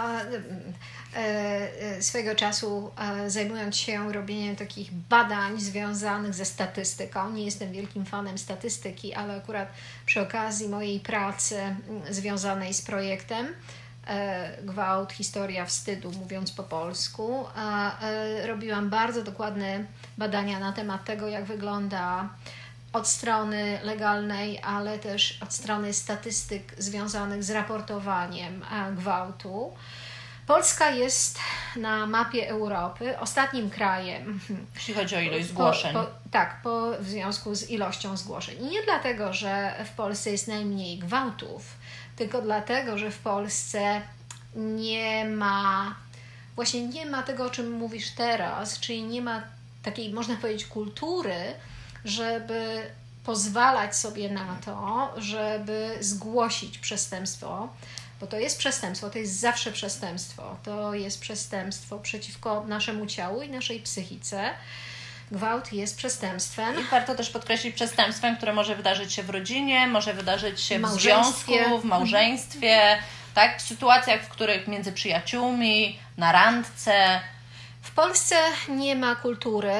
e, 1.16 1.82
e, 1.82 2.02
swego 2.02 2.36
czasu 2.36 2.92
e, 2.98 3.30
zajmując 3.30 3.78
się 3.78 4.14
robieniem 4.14 4.56
takich 4.56 4.94
badań 4.94 5.60
związanych 5.60 6.34
ze 6.34 6.46
statystyką, 6.46 7.32
nie 7.32 7.46
jestem 7.46 7.72
wielkim 7.72 8.06
fanem 8.06 8.38
statystyki, 8.38 9.14
ale 9.14 9.36
akurat 9.36 9.70
przy 10.06 10.22
okazji 10.22 10.70
mojej 10.70 11.00
pracy 11.00 11.58
mm, 11.60 12.14
związanej 12.14 12.74
z 12.74 12.82
projektem 12.82 13.48
e, 14.08 14.58
Gwałt, 14.64 15.14
historia 15.14 15.66
wstydu, 15.66 16.12
mówiąc 16.12 16.52
po 16.52 16.64
polsku, 16.64 17.46
robiłam 18.46 18.90
bardzo 18.90 19.24
dokładne 19.24 19.86
badania 20.18 20.60
na 20.60 20.74
temat 20.74 21.06
tego, 21.06 21.28
jak 21.28 21.46
wygląda 21.46 22.30
od 22.94 23.08
strony 23.08 23.80
legalnej, 23.84 24.60
ale 24.64 25.00
też 25.00 25.38
od 25.44 25.54
strony 25.54 25.94
statystyk 25.94 26.74
związanych 26.78 27.44
z 27.44 27.50
raportowaniem 27.52 28.64
e, 28.64 28.92
gwałtu. 28.92 29.74
Polska 30.48 30.90
jest 30.92 31.40
na 31.76 32.06
mapie 32.06 32.50
Europy 32.50 33.20
ostatnim 33.20 33.70
krajem. 33.70 34.40
Jeśli 34.76 34.94
chodzi 34.94 35.16
o 35.16 35.20
ilość 35.20 35.48
zgłoszeń. 35.48 35.94
Po, 35.94 36.04
po, 36.04 36.10
tak, 36.32 36.62
po, 36.62 36.92
w 37.00 37.10
związku 37.10 37.56
z 37.56 37.70
ilością 37.70 38.18
zgłoszeń. 38.18 38.58
I 38.66 38.70
nie 38.70 38.84
dlatego, 38.84 39.34
że 39.34 39.74
w 39.86 39.90
Polsce 39.90 40.32
jest 40.32 40.48
najmniej 40.48 41.00
gwałtów, 41.00 41.76
tylko 42.16 42.42
dlatego, 42.42 42.98
że 42.98 43.12
w 43.12 43.20
Polsce 43.20 44.02
nie 44.56 45.26
ma, 45.26 45.96
właśnie 46.56 46.88
nie 46.88 47.06
ma 47.06 47.24
tego, 47.24 47.46
o 47.46 47.50
czym 47.50 47.72
mówisz 47.72 48.12
teraz, 48.12 48.80
czyli 48.80 49.04
nie 49.04 49.22
ma 49.22 49.42
takiej, 49.92 50.14
można 50.14 50.36
powiedzieć, 50.36 50.66
kultury, 50.66 51.54
żeby 52.06 52.92
pozwalać 53.24 53.96
sobie 53.96 54.30
na 54.30 54.58
to, 54.66 55.14
żeby 55.18 55.98
zgłosić 56.00 56.78
przestępstwo, 56.78 57.70
bo 58.20 58.28
to 58.28 58.40
jest 58.40 58.58
przestępstwo, 58.58 59.10
to 59.10 59.20
jest 59.20 59.40
zawsze 59.40 59.72
przestępstwo. 59.72 60.58
To 60.64 60.94
jest 60.94 61.22
przestępstwo 61.22 62.00
przeciwko 62.00 62.64
naszemu 62.68 63.06
ciału 63.06 63.42
i 63.42 63.50
naszej 63.50 63.80
psychice. 63.80 64.50
Gwałt 65.32 65.74
jest 65.74 65.98
przestępstwem. 65.98 66.80
I 66.80 66.84
warto 66.84 67.16
też 67.16 67.30
podkreślić 67.30 67.76
przestępstwem, 67.76 68.38
które 68.38 68.54
może 68.54 68.76
wydarzyć 68.76 69.14
się 69.14 69.24
w 69.24 69.30
rodzinie, 69.30 69.88
może 69.88 70.14
wydarzyć 70.14 70.62
się 70.62 70.80
w 70.80 70.88
związku, 70.88 71.80
w 71.82 71.86
małżeństwie, 71.86 72.98
tak? 73.34 73.60
W 73.60 73.62
sytuacjach, 73.62 74.22
w 74.22 74.30
których 74.30 74.68
między 74.68 74.92
przyjaciółmi, 74.92 76.00
na 76.18 76.32
randce. 76.32 77.22
Polsce 77.98 78.36
nie 78.70 78.96
ma 78.96 79.16
kultury, 79.16 79.74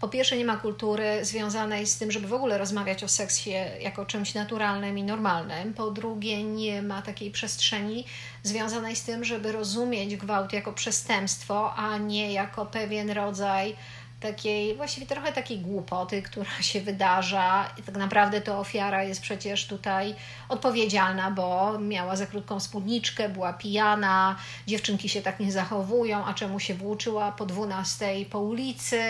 po 0.00 0.08
pierwsze 0.08 0.36
nie 0.36 0.44
ma 0.44 0.56
kultury 0.56 1.24
związanej 1.24 1.86
z 1.86 1.98
tym, 1.98 2.12
żeby 2.12 2.26
w 2.26 2.32
ogóle 2.32 2.58
rozmawiać 2.58 3.04
o 3.04 3.08
seksie 3.08 3.54
jako 3.80 4.06
czymś 4.06 4.34
naturalnym 4.34 4.98
i 4.98 5.02
normalnym. 5.02 5.74
Po 5.74 5.90
drugie 5.90 6.44
nie 6.44 6.82
ma 6.82 7.02
takiej 7.02 7.30
przestrzeni 7.30 8.04
związanej 8.42 8.96
z 8.96 9.02
tym, 9.02 9.24
żeby 9.24 9.52
rozumieć 9.52 10.16
gwałt 10.16 10.52
jako 10.52 10.72
przestępstwo, 10.72 11.74
a 11.74 11.98
nie 11.98 12.32
jako 12.32 12.66
pewien 12.66 13.10
rodzaj 13.10 13.76
takiej, 14.22 14.76
właściwie 14.76 15.06
trochę 15.06 15.32
takiej 15.32 15.58
głupoty, 15.58 16.22
która 16.22 16.50
się 16.60 16.80
wydarza. 16.80 17.70
I 17.78 17.82
tak 17.82 17.96
naprawdę 17.96 18.40
to 18.40 18.58
ofiara 18.58 19.02
jest 19.02 19.20
przecież 19.20 19.66
tutaj 19.66 20.14
odpowiedzialna, 20.48 21.30
bo 21.30 21.78
miała 21.78 22.16
za 22.16 22.26
krótką 22.26 22.60
spódniczkę, 22.60 23.28
była 23.28 23.52
pijana, 23.52 24.36
dziewczynki 24.66 25.08
się 25.08 25.22
tak 25.22 25.40
nie 25.40 25.52
zachowują, 25.52 26.24
a 26.24 26.34
czemu 26.34 26.60
się 26.60 26.74
włóczyła 26.74 27.32
po 27.32 27.46
12 27.46 28.26
po 28.30 28.38
ulicy, 28.38 29.02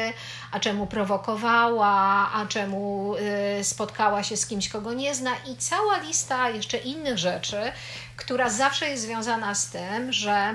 a 0.53 0.61
czemu 0.61 0.87
prowokowała, 0.87 1.93
a 2.35 2.47
czemu 2.49 3.15
y, 3.61 3.65
spotkała 3.65 4.23
się 4.23 4.37
z 4.37 4.47
kimś, 4.47 4.69
kogo 4.69 4.93
nie 4.93 5.15
zna 5.15 5.31
i 5.53 5.57
cała 5.57 5.99
lista 5.99 6.51
jeszcze 6.51 6.77
innych 6.79 7.19
rzeczy, 7.19 7.73
która 8.17 8.51
zawsze 8.51 8.89
jest 8.89 9.03
związana 9.03 9.55
z 9.55 9.71
tym, 9.71 10.13
że 10.13 10.55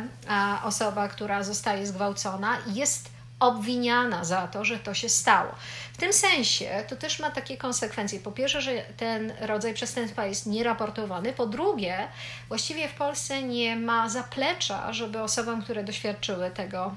osoba, 0.63 1.07
która 1.07 1.43
zostaje 1.43 1.87
zgwałcona, 1.87 2.57
jest 2.73 3.16
obwiniana 3.39 4.24
za 4.24 4.48
to, 4.48 4.65
że 4.65 4.79
to 4.79 4.94
się 4.94 5.10
stało. 5.10 5.56
W 5.94 5.98
tym 5.98 6.13
sensie 6.13 6.84
to 6.89 6.96
też 6.96 7.20
ma 7.20 7.32
takie 7.32 7.58
konsekwencje. 7.58 8.20
Po 8.20 8.32
pierwsze, 8.32 8.62
że 8.62 8.72
ten 8.98 9.34
rodzaj 9.41 9.74
przestępstwa 9.74 10.25
jest 10.25 10.46
nieraportowany. 10.46 11.34
Po 11.34 11.46
drugie, 11.46 12.08
właściwie 12.48 12.88
w 12.89 12.94
Polsce 12.94 13.44
nie 13.44 13.75
ma 13.75 14.10
zaplecza, 14.10 14.94
żeby 14.94 15.22
osobom, 15.22 15.62
które 15.62 15.84
doświadczyły 15.84 16.51
tego, 16.51 16.96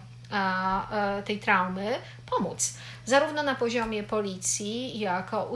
tej 1.25 1.39
traumy, 1.39 1.95
pomóc. 2.31 2.75
Zarówno 3.07 3.43
na 3.43 3.55
poziomie 3.55 4.03
policji, 4.03 4.99
jako, 4.99 5.55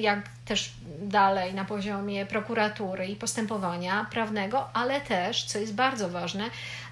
jak 0.00 0.28
też 0.44 0.72
dalej 1.02 1.54
na 1.54 1.64
poziomie 1.64 2.26
prokuratury 2.26 3.06
i 3.06 3.16
postępowania 3.16 4.06
prawnego, 4.10 4.68
ale 4.72 5.00
też, 5.00 5.44
co 5.44 5.58
jest 5.58 5.74
bardzo 5.74 6.08
ważne, 6.08 6.44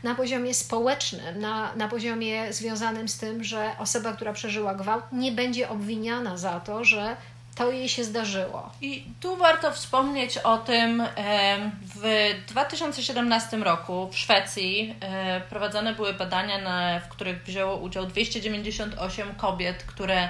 na 0.03 0.15
poziomie 0.15 0.55
społecznym, 0.55 1.41
na, 1.41 1.75
na 1.75 1.89
poziomie 1.89 2.53
związanym 2.53 3.09
z 3.09 3.19
tym, 3.19 3.45
że 3.45 3.71
osoba, 3.79 4.13
która 4.13 4.33
przeżyła 4.33 4.75
gwałt, 4.75 5.05
nie 5.13 5.33
będzie 5.33 5.69
obwiniana 5.69 6.37
za 6.37 6.61
to, 6.61 6.85
że 6.85 7.17
to 7.59 7.71
jej 7.71 7.89
się 7.89 8.05
zdarzyło. 8.05 8.71
I 8.81 9.05
tu 9.21 9.37
warto 9.37 9.73
wspomnieć 9.73 10.39
o 10.39 10.59
tym, 10.59 11.03
w 11.97 12.31
2017 12.49 13.57
roku 13.57 14.09
w 14.13 14.19
Szwecji 14.19 14.95
prowadzone 15.51 15.95
były 15.95 16.15
badania, 16.15 17.01
w 17.01 17.09
których 17.09 17.45
wzięło 17.45 17.77
udział 17.77 18.07
298 18.07 19.35
kobiet, 19.35 19.83
które, 19.83 20.29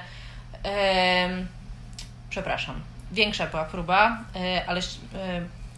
przepraszam, 2.30 2.80
większa 3.12 3.46
była 3.46 3.64
próba, 3.64 4.18
e, 4.36 4.62
ale 4.66 4.80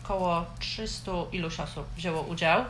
około 0.04 0.46
300 0.58 1.12
iluś 1.32 1.60
osób 1.60 1.86
wzięło 1.96 2.22
udział 2.22 2.64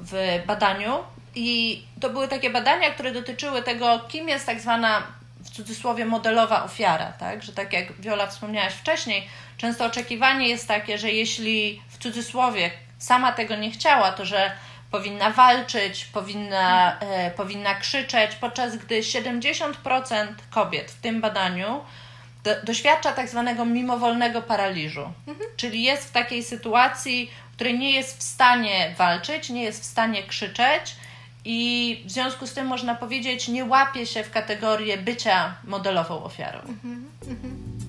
w 0.00 0.42
badaniu. 0.46 0.98
I 1.34 1.82
to 2.00 2.10
były 2.10 2.28
takie 2.28 2.50
badania, 2.50 2.90
które 2.90 3.12
dotyczyły 3.12 3.62
tego, 3.62 4.00
kim 4.08 4.28
jest 4.28 4.46
tak 4.46 4.60
zwana 4.60 5.02
w 5.44 5.50
cudzysłowie 5.50 6.04
modelowa 6.04 6.64
ofiara, 6.64 7.12
tak? 7.12 7.42
Że 7.42 7.52
tak 7.52 7.72
jak 7.72 8.00
Wiola 8.00 8.26
wspomniałaś 8.26 8.72
wcześniej, 8.72 9.28
często 9.56 9.84
oczekiwanie 9.84 10.48
jest 10.48 10.68
takie, 10.68 10.98
że 10.98 11.10
jeśli 11.10 11.82
w 11.88 11.98
cudzysłowie 11.98 12.70
sama 12.98 13.32
tego 13.32 13.56
nie 13.56 13.70
chciała, 13.70 14.12
to 14.12 14.24
że 14.24 14.52
powinna 14.90 15.30
walczyć, 15.30 16.04
powinna, 16.04 16.98
e, 17.00 17.30
powinna 17.30 17.74
krzyczeć, 17.74 18.34
podczas 18.34 18.76
gdy 18.76 19.02
70% 19.02 20.26
kobiet 20.50 20.90
w 20.90 21.00
tym 21.00 21.20
badaniu 21.20 21.84
do, 22.44 22.62
doświadcza 22.62 23.12
tak 23.12 23.28
zwanego 23.28 23.64
mimowolnego 23.64 24.42
paraliżu. 24.42 25.12
Czyli 25.56 25.82
jest 25.82 26.08
w 26.08 26.12
takiej 26.12 26.42
sytuacji, 26.42 27.30
w 27.52 27.54
której 27.54 27.78
nie 27.78 27.90
jest 27.90 28.18
w 28.18 28.22
stanie 28.22 28.94
walczyć, 28.98 29.50
nie 29.50 29.62
jest 29.62 29.82
w 29.82 29.84
stanie 29.84 30.22
krzyczeć 30.22 30.96
i 31.44 32.02
w 32.06 32.10
związku 32.10 32.46
z 32.46 32.52
tym 32.52 32.66
można 32.66 32.94
powiedzieć, 32.94 33.48
nie 33.48 33.64
łapie 33.64 34.06
się 34.06 34.24
w 34.24 34.30
kategorię 34.30 34.98
bycia 34.98 35.54
modelową 35.64 36.24
ofiarą. 36.24 36.58
takim 36.58 37.81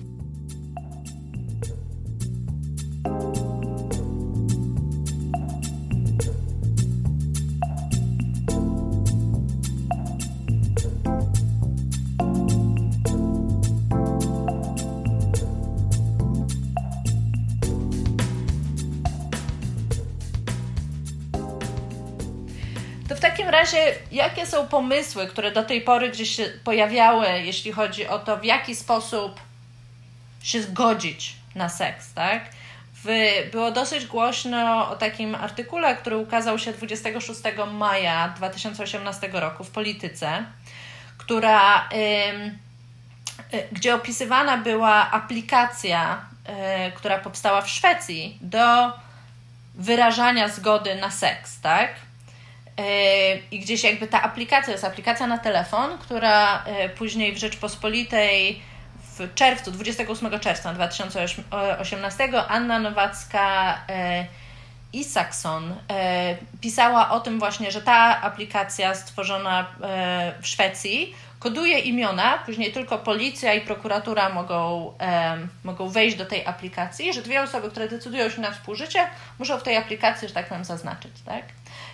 razie, 23.64 23.94
jakie 24.12 24.46
są 24.46 24.68
pomysły, 24.68 25.26
które 25.26 25.52
do 25.52 25.62
tej 25.62 25.80
pory 25.80 26.10
gdzieś 26.10 26.36
się 26.36 26.44
pojawiały, 26.64 27.26
jeśli 27.26 27.72
chodzi 27.72 28.06
o 28.06 28.18
to, 28.18 28.36
w 28.36 28.44
jaki 28.44 28.76
sposób 28.76 29.40
się 30.42 30.62
zgodzić 30.62 31.36
na 31.54 31.68
seks, 31.68 32.14
tak? 32.14 32.44
Było 33.52 33.70
dosyć 33.70 34.06
głośno 34.06 34.90
o 34.90 34.96
takim 34.96 35.34
artykule, 35.34 35.96
który 35.96 36.16
ukazał 36.16 36.58
się 36.58 36.72
26 36.72 37.40
maja 37.72 38.28
2018 38.28 39.28
roku 39.32 39.64
w 39.64 39.70
Polityce, 39.70 40.44
która, 41.18 41.88
y, 43.52 43.68
gdzie 43.72 43.94
opisywana 43.94 44.58
była 44.58 45.10
aplikacja, 45.10 46.24
y, 46.88 46.92
która 46.92 47.18
powstała 47.18 47.62
w 47.62 47.70
Szwecji 47.70 48.38
do 48.40 48.92
wyrażania 49.74 50.48
zgody 50.48 50.94
na 50.94 51.10
seks, 51.10 51.60
tak? 51.60 51.90
Y, 52.80 53.42
I 53.50 53.58
gdzieś 53.58 53.84
jakby 53.84 54.06
ta 54.06 54.22
aplikacja, 54.22 54.72
jest 54.72 54.84
aplikacja 54.84 55.26
na 55.26 55.38
telefon, 55.38 55.98
która 55.98 56.64
y, 56.84 56.88
później 56.88 57.32
w 57.32 57.38
Rzeczpospolitej 57.38 58.62
w 59.18 59.34
czerwcu, 59.34 59.70
28 59.70 60.40
czerwca 60.40 60.74
2018 60.74 62.28
Anna 62.48 62.78
Nowacka 62.78 63.74
y, 63.74 64.26
Isakson 64.92 65.74
pisała 66.60 67.10
o 67.10 67.20
tym 67.20 67.38
właśnie, 67.38 67.70
że 67.70 67.82
ta 67.82 68.20
aplikacja 68.22 68.94
stworzona 68.94 69.66
w 70.40 70.46
Szwecji 70.46 71.14
koduje 71.38 71.78
imiona, 71.78 72.38
później 72.46 72.72
tylko 72.72 72.98
policja 72.98 73.54
i 73.54 73.60
prokuratura 73.60 74.28
mogą, 74.28 74.92
mogą 75.64 75.88
wejść 75.88 76.16
do 76.16 76.26
tej 76.26 76.46
aplikacji, 76.46 77.12
że 77.12 77.22
dwie 77.22 77.42
osoby, 77.42 77.70
które 77.70 77.88
decydują 77.88 78.30
się 78.30 78.40
na 78.40 78.50
współżycie, 78.50 79.06
muszą 79.38 79.58
w 79.58 79.62
tej 79.62 79.76
aplikacji, 79.76 80.28
że 80.28 80.34
tak 80.34 80.48
powiem, 80.48 80.64
zaznaczyć, 80.64 81.12
tak? 81.26 81.44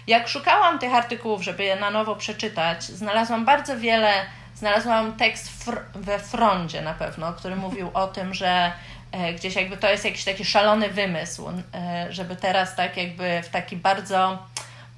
Jak 0.07 0.29
szukałam 0.29 0.79
tych 0.79 0.95
artykułów, 0.95 1.43
żeby 1.43 1.65
je 1.65 1.77
na 1.77 1.91
nowo 1.91 2.17
przeczytać, 2.17 2.85
znalazłam 2.85 3.45
bardzo 3.45 3.79
wiele, 3.79 4.13
znalazłam 4.55 5.17
tekst 5.17 5.65
fr 5.65 5.83
we 5.95 6.19
frondzie 6.19 6.83
na 6.83 6.95
pewno, 6.95 7.33
który 7.33 7.57
mówił 7.67 7.91
o 7.95 8.07
tym, 8.07 8.35
że 8.35 8.73
e, 9.13 9.33
gdzieś 9.33 9.55
jakby 9.55 9.77
to 9.77 9.91
jest 9.91 10.05
jakiś 10.05 10.25
taki 10.25 10.45
szalony 10.45 10.89
wymysł, 10.89 11.49
e, 11.49 12.07
żeby 12.11 12.37
teraz 12.37 12.77
tak 12.77 12.97
jakby 12.97 13.43
w 13.43 13.49
taki 13.49 13.77
bardzo 13.77 14.39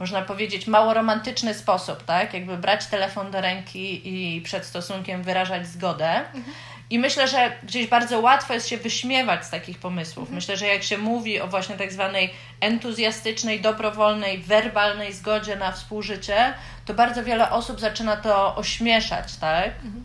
można 0.01 0.23
powiedzieć, 0.23 0.67
mało 0.67 0.95
romantyczny 0.95 1.55
sposób, 1.55 2.05
tak? 2.05 2.35
Jakby 2.35 2.57
brać 2.57 2.87
telefon 2.87 3.31
do 3.31 3.41
ręki 3.41 4.09
i 4.09 4.41
przed 4.41 4.65
stosunkiem 4.65 5.23
wyrażać 5.23 5.67
zgodę. 5.67 6.17
Mhm. 6.17 6.45
I 6.93 6.99
myślę, 6.99 7.29
że 7.29 7.53
gdzieś 7.63 7.87
bardzo 7.87 8.21
łatwo 8.21 8.55
jest 8.55 8.69
się 8.69 8.77
wyśmiewać 8.77 9.47
z 9.47 9.51
takich 9.51 9.79
pomysłów. 9.79 10.19
Mhm. 10.19 10.35
Myślę, 10.35 10.57
że 10.57 10.67
jak 10.67 10.83
się 10.83 10.99
mówi 10.99 11.41
o 11.41 11.47
właśnie 11.47 11.77
tak 11.77 11.93
zwanej 11.93 12.31
entuzjastycznej, 12.61 13.61
dobrowolnej, 13.61 14.39
werbalnej 14.39 15.13
zgodzie 15.13 15.57
na 15.57 15.73
współżycie, 15.73 16.55
to 16.85 16.95
bardzo 16.95 17.25
wiele 17.25 17.51
osób 17.51 17.81
zaczyna 17.81 18.17
to 18.17 18.57
ośmieszać, 18.57 19.37
tak? 19.37 19.67
Mhm. 19.67 20.05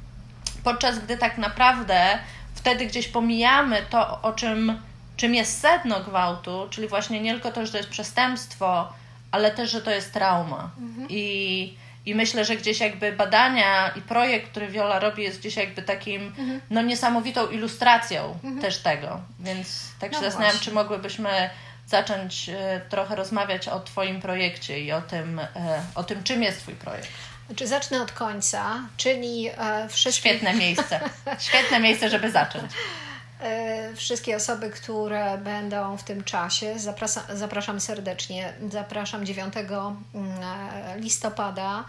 Podczas 0.64 1.00
gdy 1.00 1.18
tak 1.18 1.38
naprawdę 1.38 2.20
wtedy 2.56 2.86
gdzieś 2.86 3.08
pomijamy 3.08 3.82
to, 3.90 4.22
o 4.22 4.34
czym, 4.34 4.82
czym 5.18 5.36
jest 5.36 5.62
sedno 5.62 6.00
gwałtu, 6.00 6.68
czyli 6.70 6.88
właśnie 6.88 7.22
nie 7.22 7.32
tylko 7.32 7.52
to, 7.52 7.66
że 7.66 7.72
to 7.72 7.78
jest 7.78 7.90
przestępstwo, 7.90 8.94
ale 9.32 9.52
też, 9.52 9.72
że 9.72 9.82
to 9.82 9.92
jest 9.92 10.14
trauma. 10.14 10.70
Mhm. 10.80 11.08
I, 11.10 11.78
I 12.08 12.16
myślę, 12.16 12.46
że 12.46 12.56
gdzieś 12.56 12.80
jakby 12.80 13.12
badania 13.12 13.90
i 13.90 14.02
projekt, 14.02 14.52
który 14.52 14.68
Viola 14.68 15.00
robi, 15.00 15.24
jest 15.24 15.40
gdzieś 15.40 15.56
jakby 15.56 15.82
takim 15.82 16.22
mhm. 16.22 16.62
no, 16.70 16.82
niesamowitą 16.82 17.48
ilustracją 17.48 18.34
mhm. 18.44 18.62
też 18.62 18.78
tego. 18.78 19.22
Więc 19.40 19.82
tak 20.00 20.12
się 20.14 20.18
no 20.20 20.26
zastanawiam, 20.26 20.60
czy 20.60 20.72
mogłybyśmy 20.72 21.50
zacząć 21.88 22.50
e, 22.50 22.82
trochę 22.90 23.16
rozmawiać 23.16 23.68
o 23.68 23.80
Twoim 23.80 24.22
projekcie 24.22 24.80
i 24.80 24.92
o 24.92 25.02
tym, 25.02 25.40
e, 25.40 25.48
o 25.96 26.04
tym 26.04 26.24
czym 26.24 26.44
jest 26.44 26.60
Twój 26.60 26.74
projekt. 26.74 27.10
Znaczy 27.48 27.68
zacznę 27.68 28.02
od 28.02 28.12
końca, 28.12 28.80
czyli 28.98 29.50
e, 29.58 29.90
wszystkie... 29.90 30.30
Świetne 30.30 30.54
miejsce. 30.54 31.00
Świetne 31.40 31.80
miejsce, 31.80 32.10
żeby 32.10 32.32
zacząć. 32.32 32.72
E, 33.40 33.96
wszystkie 33.96 34.36
osoby, 34.36 34.70
które 34.70 35.38
będą 35.38 35.98
w 35.98 36.04
tym 36.04 36.24
czasie, 36.24 36.80
zapraszam, 36.80 37.24
zapraszam 37.34 37.80
serdecznie. 37.80 38.54
Zapraszam 38.72 39.26
9 39.26 39.54
mm, 39.58 40.04
e, 40.14 41.00
listopada 41.00 41.84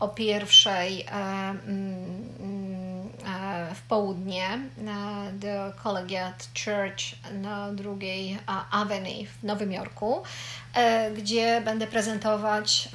o 0.00 0.08
pierwszej 0.08 1.00
e, 1.00 1.06
mm, 1.66 2.24
w 3.74 3.82
południe 3.88 4.58
do 5.32 5.82
Collegiate 5.82 6.44
Church 6.64 7.32
na 7.32 7.72
drugiej 7.72 8.38
Avenue 8.70 9.26
w 9.26 9.44
Nowym 9.44 9.72
Jorku, 9.72 10.22
gdzie 11.16 11.60
będę 11.60 11.86
prezentować 11.86 12.88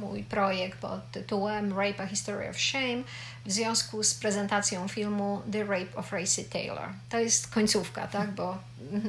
mój 0.00 0.22
projekt 0.22 0.78
pod 0.78 1.10
tytułem 1.10 1.78
Rape 1.78 2.02
a 2.02 2.06
History 2.06 2.50
of 2.50 2.56
Shame 2.56 3.02
w 3.46 3.52
związku 3.52 4.02
z 4.02 4.14
prezentacją 4.14 4.88
filmu 4.88 5.42
The 5.52 5.64
Rape 5.64 5.96
of 5.96 6.12
Racy 6.12 6.44
Taylor. 6.44 6.88
To 7.08 7.18
jest 7.18 7.48
końcówka, 7.48 8.06
tak, 8.06 8.30
bo 8.30 8.58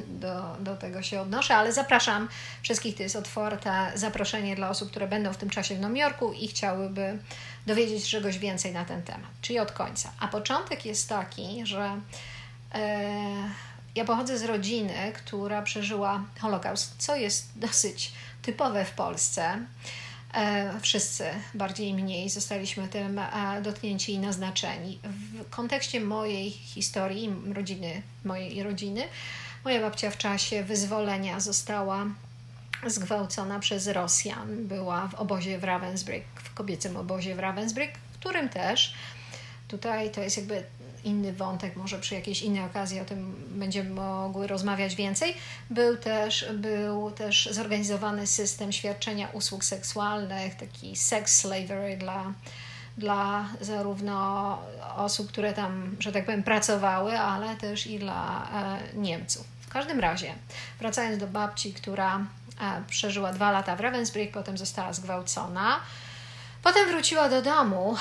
do, 0.08 0.56
do 0.60 0.76
tego 0.76 1.02
się 1.02 1.20
odnoszę, 1.20 1.56
ale 1.56 1.72
zapraszam 1.72 2.28
wszystkich, 2.62 2.96
to 2.96 3.02
jest 3.02 3.16
otwarte 3.16 3.92
zaproszenie 3.94 4.56
dla 4.56 4.70
osób, 4.70 4.90
które 4.90 5.08
będą 5.08 5.32
w 5.32 5.36
tym 5.36 5.50
czasie 5.50 5.74
w 5.74 5.80
Nowym 5.80 5.96
Jorku 5.96 6.32
i 6.32 6.48
chciałyby 6.48 7.18
dowiedzieć 7.66 8.04
się 8.04 8.10
czegoś 8.10 8.38
więcej 8.38 8.72
na 8.72 8.84
ten 8.84 9.02
temat, 9.02 9.30
czyli 9.42 9.58
od 9.58 9.72
końca. 9.72 10.12
A 10.20 10.28
początek 10.28 10.86
jest 10.86 11.08
taki, 11.08 11.66
że 11.66 12.00
e, 12.74 13.10
ja 13.94 14.04
pochodzę 14.04 14.38
z 14.38 14.44
rodziny, 14.44 15.12
która 15.14 15.62
przeżyła 15.62 16.24
Holokaust, 16.40 16.94
co 16.98 17.16
jest 17.16 17.58
dosyć 17.58 18.12
typowe 18.42 18.84
w 18.84 18.90
Polsce. 18.90 19.58
E, 20.36 20.80
wszyscy 20.80 21.24
bardziej 21.54 21.88
i 21.88 21.94
mniej 21.94 22.30
zostaliśmy 22.30 22.88
tym 22.88 23.18
e, 23.18 23.62
dotknięci 23.62 24.12
i 24.12 24.18
naznaczeni. 24.18 24.98
W 25.04 25.50
kontekście 25.50 26.00
mojej 26.00 26.50
historii, 26.50 27.34
rodziny, 27.54 28.02
mojej 28.24 28.62
rodziny, 28.62 29.02
moja 29.64 29.80
babcia 29.80 30.10
w 30.10 30.18
czasie 30.18 30.64
wyzwolenia 30.64 31.40
została 31.40 32.06
zgwałcona 32.86 33.58
przez 33.58 33.86
Rosjan. 33.86 34.66
Była 34.66 35.08
w 35.08 35.14
obozie 35.14 35.58
w 35.58 35.62
Ravensbrück, 35.62 36.22
w 36.34 36.54
kobiecym 36.54 36.96
obozie 36.96 37.34
w 37.34 37.38
Ravensbrück, 37.38 37.90
w 38.12 38.18
którym 38.18 38.48
też 38.48 38.94
tutaj 39.68 40.10
to 40.10 40.20
jest 40.20 40.36
jakby 40.36 40.64
inny 41.06 41.32
wątek, 41.32 41.76
może 41.76 41.98
przy 41.98 42.14
jakiejś 42.14 42.42
innej 42.42 42.64
okazji 42.64 43.00
o 43.00 43.04
tym 43.04 43.34
będziemy 43.48 43.90
mogły 43.90 44.46
rozmawiać 44.46 44.94
więcej. 44.94 45.34
Był 45.70 45.96
też, 45.96 46.46
był 46.54 47.10
też 47.10 47.48
zorganizowany 47.52 48.26
system 48.26 48.72
świadczenia 48.72 49.28
usług 49.32 49.64
seksualnych, 49.64 50.54
taki 50.54 50.96
sex 50.96 51.40
slavery 51.40 51.96
dla, 51.96 52.32
dla 52.98 53.48
zarówno 53.60 54.58
osób, 54.96 55.28
które 55.28 55.52
tam, 55.52 55.96
że 56.00 56.12
tak 56.12 56.24
powiem, 56.24 56.42
pracowały, 56.42 57.18
ale 57.18 57.56
też 57.56 57.86
i 57.86 57.98
dla 57.98 58.48
e, 58.54 58.96
Niemców. 58.96 59.46
W 59.60 59.68
każdym 59.68 60.00
razie, 60.00 60.34
wracając 60.78 61.18
do 61.18 61.26
babci, 61.26 61.72
która 61.72 62.16
e, 62.16 62.82
przeżyła 62.88 63.32
dwa 63.32 63.50
lata 63.50 63.76
w 63.76 63.80
Ravensbrück, 63.80 64.30
potem 64.32 64.58
została 64.58 64.92
zgwałcona. 64.92 65.80
Potem 66.66 66.88
wróciła 66.88 67.28
do 67.28 67.42
domu 67.42 67.96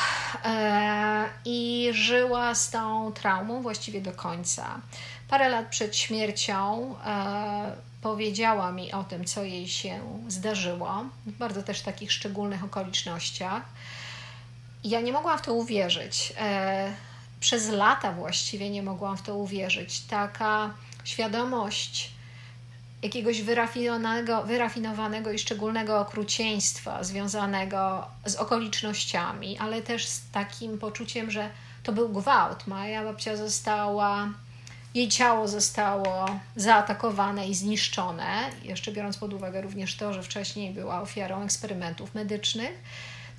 e, 0.46 1.30
i 1.46 1.90
żyła 1.94 2.56
z 2.56 2.70
tą 2.70 3.12
traumą 3.12 3.62
właściwie 3.62 4.02
do 4.02 4.12
końca. 4.12 4.82
Parę 5.28 5.50
lat 5.50 5.68
przed 5.68 5.96
śmiercią 5.96 6.96
e, 7.06 7.76
powiedziała 8.02 8.72
mi 8.72 8.92
o 8.92 9.04
tym, 9.04 9.26
co 9.26 9.44
jej 9.44 9.68
się 9.68 10.00
zdarzyło, 10.28 11.06
w 11.26 11.32
bardzo 11.32 11.64
też 11.64 11.82
takich 11.82 12.12
szczególnych 12.12 12.64
okolicznościach. 12.64 13.64
Ja 14.84 15.02
nie 15.02 15.12
mogłam 15.14 15.38
w 15.38 15.42
to 15.42 15.54
uwierzyć. 15.54 16.34
E, 16.40 16.94
przez 17.40 17.70
lata 17.70 18.12
właściwie 18.12 18.70
nie 18.70 18.84
mogłam 18.84 19.18
w 19.18 19.22
to 19.22 19.36
uwierzyć. 19.36 20.02
Taka 20.02 20.74
świadomość 21.04 22.15
jakiegoś 23.06 23.42
wyrafinowanego, 23.42 24.44
wyrafinowanego 24.44 25.32
i 25.32 25.40
szczególnego 25.40 26.00
okrucieństwa 26.00 27.04
związanego 27.04 28.08
z 28.26 28.36
okolicznościami, 28.36 29.58
ale 29.58 29.82
też 29.82 30.08
z 30.08 30.32
takim 30.32 30.78
poczuciem, 30.78 31.32
że 31.32 31.50
to 31.84 31.94
był 31.94 32.10
gwałt. 32.10 32.68
Moja 32.68 33.04
babcia 33.04 33.38
została, 33.38 34.30
jej 34.94 35.10
ciało 35.10 35.48
zostało 35.48 36.40
zaatakowane 36.56 37.48
i 37.48 37.56
zniszczone, 37.56 38.50
jeszcze 38.64 38.92
biorąc 38.92 39.18
pod 39.18 39.34
uwagę 39.34 39.62
również 39.62 39.96
to, 39.96 40.14
że 40.14 40.24
wcześniej 40.24 40.74
była 40.74 41.02
ofiarą 41.02 41.44
eksperymentów 41.44 42.16
medycznych. 42.16 42.72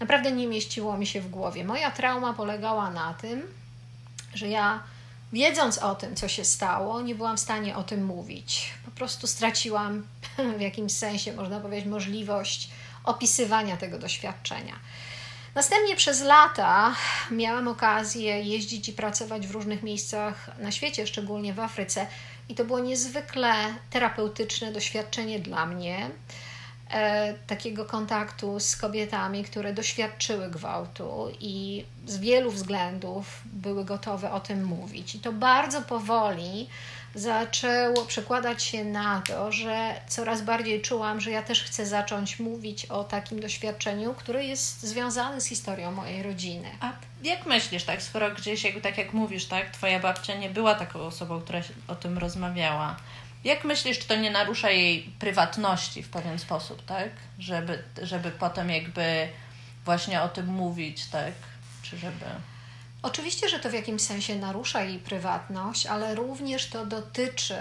Naprawdę 0.00 0.32
nie 0.32 0.46
mieściło 0.46 0.98
mi 0.98 1.06
się 1.06 1.20
w 1.20 1.30
głowie. 1.30 1.64
Moja 1.64 1.90
trauma 1.90 2.32
polegała 2.32 2.90
na 2.90 3.14
tym, 3.14 3.42
że 4.34 4.48
ja 4.48 4.82
wiedząc 5.32 5.78
o 5.78 5.94
tym, 5.94 6.16
co 6.16 6.28
się 6.28 6.44
stało, 6.44 7.00
nie 7.00 7.14
byłam 7.14 7.36
w 7.36 7.40
stanie 7.40 7.76
o 7.76 7.82
tym 7.82 8.04
mówić. 8.04 8.74
Po 8.84 8.90
prostu 8.90 9.26
straciłam 9.26 10.06
w 10.58 10.60
jakimś 10.60 10.92
sensie, 10.92 11.32
można 11.32 11.60
powiedzieć, 11.60 11.86
możliwość 11.86 12.70
opisywania 13.04 13.76
tego 13.76 13.98
doświadczenia. 13.98 14.74
Następnie 15.54 15.96
przez 15.96 16.20
lata 16.20 16.94
miałam 17.30 17.68
okazję 17.68 18.42
jeździć 18.42 18.88
i 18.88 18.92
pracować 18.92 19.46
w 19.46 19.50
różnych 19.50 19.82
miejscach 19.82 20.50
na 20.58 20.70
świecie, 20.70 21.06
szczególnie 21.06 21.54
w 21.54 21.60
Afryce, 21.60 22.06
i 22.48 22.54
to 22.54 22.64
było 22.64 22.78
niezwykle 22.78 23.52
terapeutyczne 23.90 24.72
doświadczenie 24.72 25.38
dla 25.38 25.66
mnie. 25.66 26.10
E, 26.90 27.34
takiego 27.46 27.84
kontaktu 27.84 28.60
z 28.60 28.76
kobietami, 28.76 29.44
które 29.44 29.72
doświadczyły 29.72 30.50
gwałtu 30.50 31.28
i 31.40 31.84
z 32.06 32.18
wielu 32.18 32.50
względów 32.50 33.40
były 33.44 33.84
gotowe 33.84 34.32
o 34.32 34.40
tym 34.40 34.64
mówić. 34.64 35.14
I 35.14 35.18
to 35.18 35.32
bardzo 35.32 35.82
powoli 35.82 36.68
zaczęło 37.16 38.04
przekładać 38.04 38.62
się 38.62 38.84
na 38.84 39.22
to, 39.26 39.52
że 39.52 39.94
coraz 40.08 40.42
bardziej 40.42 40.82
czułam, 40.82 41.20
że 41.20 41.30
ja 41.30 41.42
też 41.42 41.62
chcę 41.62 41.86
zacząć 41.86 42.38
mówić 42.38 42.86
o 42.86 43.04
takim 43.04 43.40
doświadczeniu, 43.40 44.14
które 44.14 44.44
jest 44.44 44.82
związane 44.82 45.40
z 45.40 45.46
historią 45.46 45.92
mojej 45.92 46.22
rodziny. 46.22 46.68
A 46.80 46.92
jak 47.22 47.46
myślisz, 47.46 47.84
tak, 47.84 48.02
skoro 48.02 48.30
gdzieś, 48.30 48.64
jakby, 48.64 48.80
tak 48.80 48.98
jak 48.98 49.12
mówisz, 49.12 49.46
tak, 49.46 49.70
twoja 49.70 50.00
babcia 50.00 50.34
nie 50.34 50.50
była 50.50 50.74
taką 50.74 51.00
osobą, 51.00 51.40
która 51.40 51.60
o 51.88 51.94
tym 51.94 52.18
rozmawiała, 52.18 52.96
jak 53.46 53.64
myślisz, 53.64 53.98
czy 53.98 54.08
to 54.08 54.16
nie 54.16 54.30
narusza 54.30 54.70
jej 54.70 55.02
prywatności 55.18 56.02
w 56.02 56.08
pewien 56.08 56.38
sposób, 56.38 56.84
tak? 56.84 57.08
Żeby, 57.38 57.82
żeby 58.02 58.30
potem 58.30 58.70
jakby 58.70 59.28
właśnie 59.84 60.22
o 60.22 60.28
tym 60.28 60.46
mówić, 60.46 61.06
tak? 61.06 61.32
Czy 61.82 61.98
żeby... 61.98 62.24
Oczywiście, 63.02 63.48
że 63.48 63.58
to 63.58 63.70
w 63.70 63.72
jakimś 63.72 64.02
sensie 64.02 64.36
narusza 64.36 64.82
jej 64.82 64.98
prywatność, 64.98 65.86
ale 65.86 66.14
również 66.14 66.66
to 66.66 66.86
dotyczy. 66.86 67.58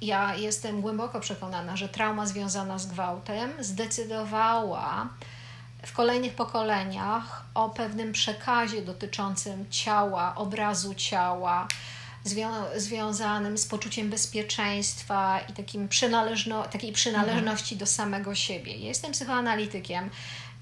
Ja 0.00 0.34
jestem 0.34 0.80
głęboko 0.80 1.20
przekonana, 1.20 1.76
że 1.76 1.88
trauma 1.88 2.26
związana 2.26 2.78
z 2.78 2.86
gwałtem 2.86 3.52
zdecydowała 3.60 5.08
w 5.86 5.92
kolejnych 5.92 6.34
pokoleniach 6.34 7.44
o 7.54 7.68
pewnym 7.70 8.12
przekazie 8.12 8.82
dotyczącym 8.82 9.70
ciała, 9.70 10.34
obrazu 10.34 10.94
ciała, 10.94 11.68
zwią- 12.26 12.66
związanym 12.76 13.58
z 13.58 13.66
poczuciem 13.66 14.10
bezpieczeństwa 14.10 15.40
i 15.48 15.52
takim 15.52 15.88
przynależno- 15.88 16.68
takiej 16.68 16.92
przynależności 16.92 17.74
mhm. 17.74 17.78
do 17.78 17.86
samego 17.86 18.34
siebie. 18.34 18.76
jestem 18.76 19.12
psychoanalitykiem 19.12 20.10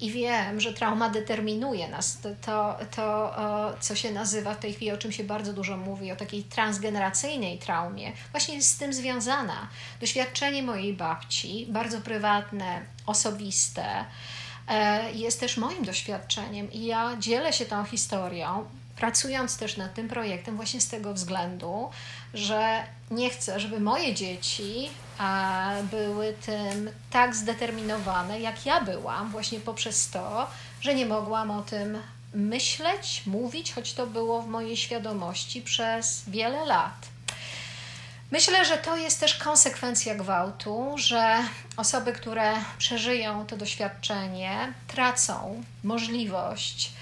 i 0.00 0.10
wiem, 0.10 0.60
że 0.60 0.72
trauma 0.72 1.08
determinuje 1.10 1.88
nas. 1.88 2.18
To, 2.20 2.28
to, 2.46 2.76
to, 2.96 3.34
co 3.80 3.94
się 3.94 4.12
nazywa 4.12 4.54
w 4.54 4.58
tej 4.58 4.72
chwili, 4.72 4.92
o 4.92 4.98
czym 4.98 5.12
się 5.12 5.24
bardzo 5.24 5.52
dużo 5.52 5.76
mówi, 5.76 6.12
o 6.12 6.16
takiej 6.16 6.42
transgeneracyjnej 6.42 7.58
traumie, 7.58 8.12
właśnie 8.30 8.54
jest 8.54 8.70
z 8.70 8.78
tym 8.78 8.92
związana. 8.92 9.68
Doświadczenie 10.00 10.62
mojej 10.62 10.92
babci, 10.92 11.66
bardzo 11.68 12.00
prywatne, 12.00 12.80
osobiste, 13.06 14.04
e, 14.68 15.12
jest 15.12 15.40
też 15.40 15.56
moim 15.56 15.84
doświadczeniem 15.84 16.72
i 16.72 16.84
ja 16.84 17.16
dzielę 17.18 17.52
się 17.52 17.66
tą 17.66 17.84
historią, 17.84 18.64
pracując 19.04 19.56
też 19.56 19.76
nad 19.76 19.94
tym 19.94 20.08
projektem 20.08 20.56
właśnie 20.56 20.80
z 20.80 20.88
tego 20.88 21.14
względu, 21.14 21.90
że 22.34 22.82
nie 23.10 23.30
chcę, 23.30 23.60
żeby 23.60 23.80
moje 23.80 24.14
dzieci 24.14 24.90
były 25.90 26.32
tym 26.46 26.90
tak 27.10 27.36
zdeterminowane, 27.36 28.40
jak 28.40 28.66
ja 28.66 28.80
byłam, 28.80 29.30
właśnie 29.30 29.60
poprzez 29.60 30.10
to, 30.10 30.46
że 30.80 30.94
nie 30.94 31.06
mogłam 31.06 31.50
o 31.50 31.62
tym 31.62 31.98
myśleć, 32.34 33.22
mówić, 33.26 33.72
choć 33.72 33.94
to 33.94 34.06
było 34.06 34.42
w 34.42 34.48
mojej 34.48 34.76
świadomości 34.76 35.62
przez 35.62 36.22
wiele 36.26 36.64
lat. 36.64 37.06
Myślę, 38.30 38.64
że 38.64 38.76
to 38.76 38.96
jest 38.96 39.20
też 39.20 39.34
konsekwencja 39.34 40.14
gwałtu, 40.14 40.92
że 40.96 41.38
osoby, 41.76 42.12
które 42.12 42.52
przeżyją 42.78 43.46
to 43.46 43.56
doświadczenie, 43.56 44.72
tracą 44.88 45.64
możliwość 45.82 46.92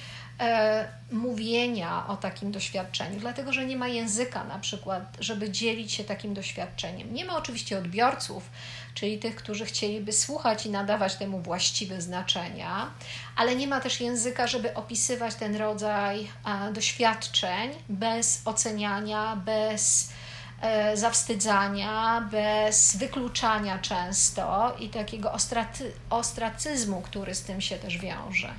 e, 0.43 0.89
mówienia 1.13 2.07
o 2.09 2.17
takim 2.17 2.53
doświadczeniu, 2.53 3.21
dlatego 3.21 3.53
że 3.53 3.67
nie 3.67 3.77
ma 3.77 3.89
języka 3.89 4.45
na 4.45 4.59
przykład, 4.59 5.17
żeby 5.21 5.51
dzielić 5.51 5.93
się 5.93 6.05
takim 6.05 6.35
doświadczeniem. 6.35 7.15
Nie 7.15 7.25
ma 7.25 7.37
oczywiście 7.37 7.79
odbiorców, 7.79 8.51
czyli 8.95 9.19
tych, 9.19 9.37
którzy 9.37 9.67
chcieliby 9.67 10.13
słuchać 10.13 10.67
i 10.67 10.71
nadawać 10.71 11.15
temu 11.15 11.41
właściwe 11.41 12.01
znaczenia, 12.01 12.91
ale 13.37 13.57
nie 13.57 13.67
ma 13.67 13.81
też 13.81 14.01
języka, 14.01 14.47
żeby 14.47 14.75
opisywać 14.75 15.35
ten 15.35 15.57
rodzaj 15.57 16.29
e, 16.47 16.73
doświadczeń 16.73 17.71
bez 17.89 18.43
oceniania, 18.45 19.37
bez 19.37 20.13
e, 20.61 20.97
zawstydzania, 20.97 22.29
bez 22.31 22.97
wykluczania 22.97 23.79
często 23.79 24.77
i 24.79 24.89
takiego 24.89 25.33
ostraty, 25.33 25.93
ostracyzmu, 26.11 27.03
który 27.03 27.35
z 27.35 27.43
tym 27.43 27.61
się 27.61 27.77
też 27.77 27.99
wiąże 27.99 28.55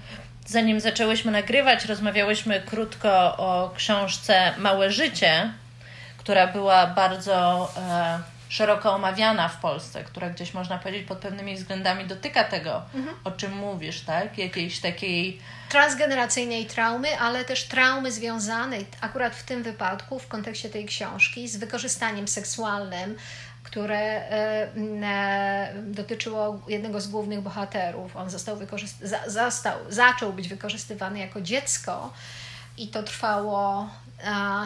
zanim 0.45 0.79
zaczęłyśmy 0.79 1.31
nagrywać, 1.31 1.85
rozmawiałyśmy 1.85 2.61
krótko 2.61 3.37
o 3.37 3.71
książce 3.75 4.53
Małe 4.57 4.91
Życie, 4.91 5.53
która 6.17 6.47
była 6.47 6.87
bardzo 6.87 7.69
e, 7.77 8.19
szeroko 8.49 8.93
omawiana 8.93 9.49
w 9.49 9.57
Polsce, 9.57 10.03
która 10.03 10.29
gdzieś 10.29 10.53
można 10.53 10.77
powiedzieć 10.77 11.07
pod 11.07 11.17
pewnymi 11.17 11.55
względami 11.55 12.05
dotyka 12.05 12.43
tego, 12.43 12.81
mhm. 12.95 13.17
o 13.23 13.31
czym 13.31 13.53
mówisz, 13.53 14.01
tak? 14.01 14.37
Jakiejś 14.37 14.79
takiej 14.79 15.39
transgeneracyjnej 15.69 16.65
traumy, 16.65 17.19
ale 17.19 17.45
też 17.45 17.63
traumy 17.63 18.11
związanej 18.11 18.85
akurat 19.01 19.35
w 19.35 19.43
tym 19.43 19.63
wypadku, 19.63 20.19
w 20.19 20.27
kontekście 20.27 20.69
tej 20.69 20.85
książki, 20.85 21.47
z 21.47 21.57
wykorzystaniem 21.57 22.27
seksualnym, 22.27 23.17
które 23.73 23.99
e, 23.99 24.69
e, 25.03 25.73
dotyczyło 25.85 26.61
jednego 26.67 27.01
z 27.01 27.07
głównych 27.07 27.41
bohaterów. 27.41 28.15
On 28.15 28.29
został 29.27 29.77
zaczął 29.89 30.33
być 30.33 30.47
wykorzystywany 30.47 31.19
jako 31.19 31.41
dziecko 31.41 32.13
i 32.77 32.87
to 32.87 33.03
trwało 33.03 33.89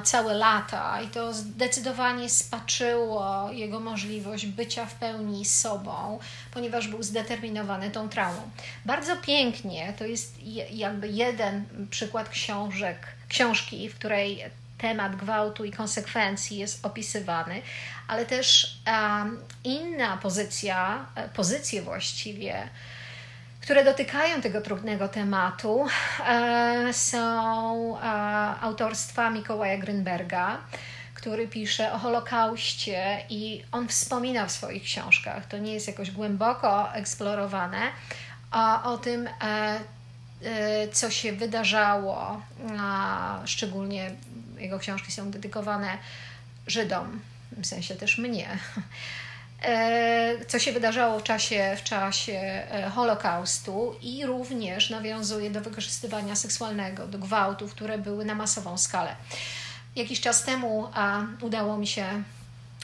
całe 0.03 0.33
lata 0.33 1.01
i 1.01 1.07
to 1.07 1.33
zdecydowanie 1.33 2.29
spaczyło 2.29 3.49
jego 3.51 3.79
możliwość 3.79 4.45
bycia 4.45 4.85
w 4.85 4.93
pełni 4.93 5.45
sobą, 5.45 6.19
ponieważ 6.53 6.87
był 6.87 7.03
zdeterminowany 7.03 7.91
tą 7.91 8.09
traumą. 8.09 8.41
Bardzo 8.85 9.15
pięknie, 9.15 9.93
to 9.97 10.05
jest 10.05 10.43
jakby 10.71 11.07
jeden 11.07 11.65
przykład 11.89 12.29
książek, 12.29 13.07
książki, 13.29 13.89
w 13.89 13.95
której 13.95 14.43
temat 14.77 15.15
gwałtu 15.15 15.65
i 15.65 15.71
konsekwencji 15.71 16.57
jest 16.57 16.85
opisywany, 16.85 17.61
ale 18.07 18.25
też 18.25 18.77
inna 19.63 20.17
pozycja, 20.17 21.05
e, 21.15 21.29
pozycje 21.29 21.81
właściwie, 21.81 22.69
które 23.61 23.83
dotykają 23.85 24.41
tego 24.41 24.61
trudnego 24.61 25.07
tematu, 25.07 25.87
e, 26.27 26.93
są 26.93 27.97
e, 27.97 28.01
autorstwa 28.61 29.29
Mikołaja 29.29 29.77
Grünberga, 29.77 30.57
który 31.13 31.47
pisze 31.47 31.93
o 31.93 31.97
Holokauście 31.97 33.25
i 33.29 33.63
on 33.71 33.87
wspomina 33.87 34.45
w 34.45 34.51
swoich 34.51 34.83
książkach, 34.83 35.45
to 35.45 35.57
nie 35.57 35.73
jest 35.73 35.87
jakoś 35.87 36.11
głęboko 36.11 36.93
eksplorowane, 36.93 37.79
a 38.51 38.83
o 38.83 38.97
tym, 38.97 39.29
co 40.91 41.11
się 41.11 41.33
wydarzało, 41.33 42.41
szczególnie 43.45 44.11
jego 44.59 44.79
książki 44.79 45.11
są 45.11 45.31
dedykowane 45.31 45.97
Żydom, 46.67 47.19
w 47.51 47.65
sensie 47.65 47.95
też 47.95 48.17
mnie. 48.17 48.47
E, 49.61 50.45
co 50.47 50.59
się 50.59 50.71
wydarzało 50.71 51.19
w 51.19 51.23
czasie, 51.23 51.75
w 51.77 51.83
czasie 51.83 52.33
e, 52.33 52.89
Holokaustu 52.89 53.95
i 54.01 54.25
również 54.25 54.89
nawiązuje 54.89 55.49
do 55.49 55.61
wykorzystywania 55.61 56.35
seksualnego, 56.35 57.07
do 57.07 57.19
gwałtów, 57.19 57.71
które 57.71 57.97
były 57.97 58.25
na 58.25 58.35
masową 58.35 58.77
skalę. 58.77 59.15
Jakiś 59.95 60.21
czas 60.21 60.43
temu 60.43 60.89
a, 60.93 61.21
udało 61.41 61.77
mi 61.77 61.87
się 61.87 62.23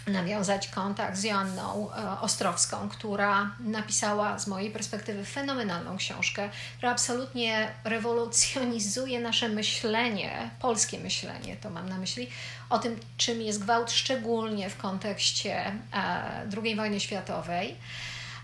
nawiązać 0.07 0.67
kontakt 0.67 1.17
z 1.17 1.23
Joanną 1.23 1.89
e, 1.93 2.19
Ostrowską, 2.19 2.89
która 2.89 3.51
napisała 3.59 4.39
z 4.39 4.47
mojej 4.47 4.71
perspektywy 4.71 5.25
fenomenalną 5.25 5.97
książkę, 5.97 6.49
która 6.77 6.91
absolutnie 6.91 7.71
rewolucjonizuje 7.83 9.19
nasze 9.19 9.49
myślenie, 9.49 10.49
polskie 10.59 10.99
myślenie, 10.99 11.57
to 11.57 11.69
mam 11.69 11.89
na 11.89 11.97
myśli, 11.97 12.29
o 12.69 12.79
tym, 12.79 12.99
czym 13.17 13.41
jest 13.41 13.63
gwałt, 13.63 13.91
szczególnie 13.91 14.69
w 14.69 14.77
kontekście 14.77 15.71
e, 15.93 16.47
II 16.63 16.75
wojny 16.75 16.99
światowej. 16.99 17.75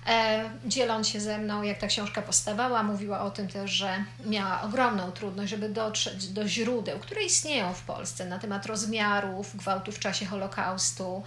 E, 0.09 0.49
dzieląc 0.65 1.07
się 1.07 1.19
ze 1.19 1.37
mną, 1.37 1.63
jak 1.63 1.77
ta 1.77 1.87
książka 1.87 2.21
powstawała, 2.21 2.83
mówiła 2.83 3.21
o 3.21 3.31
tym 3.31 3.47
też, 3.47 3.71
że 3.71 4.03
miała 4.25 4.61
ogromną 4.61 5.11
trudność, 5.11 5.49
żeby 5.49 5.69
dotrzeć 5.69 6.27
do 6.27 6.47
źródeł, 6.47 6.99
które 6.99 7.23
istnieją 7.23 7.73
w 7.73 7.81
Polsce 7.81 8.25
na 8.25 8.39
temat 8.39 8.65
rozmiarów 8.65 9.55
gwałtu 9.55 9.91
w 9.91 9.99
czasie 9.99 10.25
Holokaustu, 10.25 11.23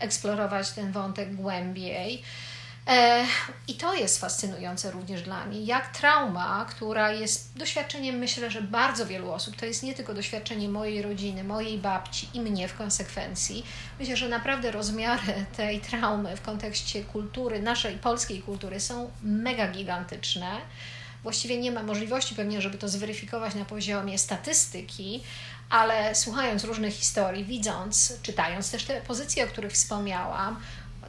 eksplorować 0.00 0.70
ten 0.70 0.92
wątek 0.92 1.34
głębiej. 1.34 2.22
E, 2.88 3.24
I 3.68 3.74
to 3.74 3.94
jest 3.94 4.20
fascynujące 4.20 4.90
również 4.90 5.22
dla 5.22 5.46
mnie, 5.46 5.64
jak 5.64 5.96
trauma, 5.96 6.66
która 6.70 7.12
jest 7.12 7.58
doświadczeniem, 7.58 8.16
myślę, 8.16 8.50
że 8.50 8.62
bardzo 8.62 9.06
wielu 9.06 9.30
osób, 9.30 9.56
to 9.56 9.66
jest 9.66 9.82
nie 9.82 9.94
tylko 9.94 10.14
doświadczenie 10.14 10.68
mojej 10.68 11.02
rodziny, 11.02 11.44
mojej 11.44 11.78
babci 11.78 12.28
i 12.34 12.40
mnie 12.40 12.68
w 12.68 12.76
konsekwencji. 12.76 13.66
Myślę, 13.98 14.16
że 14.16 14.28
naprawdę 14.28 14.70
rozmiary 14.70 15.46
tej 15.56 15.80
traumy 15.80 16.36
w 16.36 16.42
kontekście 16.42 17.04
kultury, 17.04 17.62
naszej 17.62 17.98
polskiej 17.98 18.42
kultury 18.42 18.80
są 18.80 19.10
mega 19.22 19.68
gigantyczne. 19.68 20.50
Właściwie 21.22 21.58
nie 21.58 21.72
ma 21.72 21.82
możliwości 21.82 22.34
pewnie, 22.34 22.60
żeby 22.62 22.78
to 22.78 22.88
zweryfikować 22.88 23.54
na 23.54 23.64
poziomie 23.64 24.18
statystyki, 24.18 25.22
ale 25.70 26.14
słuchając 26.14 26.64
różnych 26.64 26.94
historii, 26.94 27.44
widząc, 27.44 28.12
czytając 28.22 28.70
też 28.70 28.84
te 28.84 29.00
pozycje, 29.00 29.44
o 29.44 29.46
których 29.46 29.72
wspomniałam, 29.72 30.60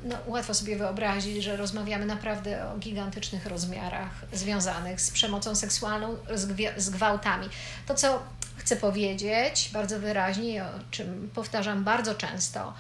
no, 0.04 0.16
łatwo 0.28 0.54
sobie 0.54 0.76
wyobrazić, 0.76 1.44
że 1.44 1.58
rozmawiamy 1.58 2.06
naprawdę 2.06 2.72
o 2.72 2.78
gigantycznych 2.78 3.46
rozmiarach 3.46 4.12
związanych 4.34 5.02
z 5.02 5.12
przemocą 5.12 5.56
seksualną, 5.56 6.18
z, 6.34 6.48
z 6.78 6.90
gwałtami. 6.90 7.50
To, 7.86 7.96
co 7.96 8.24
chcę 8.58 8.76
powiedzieć 8.76 9.70
bardzo 9.74 10.00
wyraźnie, 10.00 10.64
o 10.64 10.92
czym 10.92 11.30
powtarzam 11.36 11.84
bardzo 11.84 12.16
często, 12.16 12.74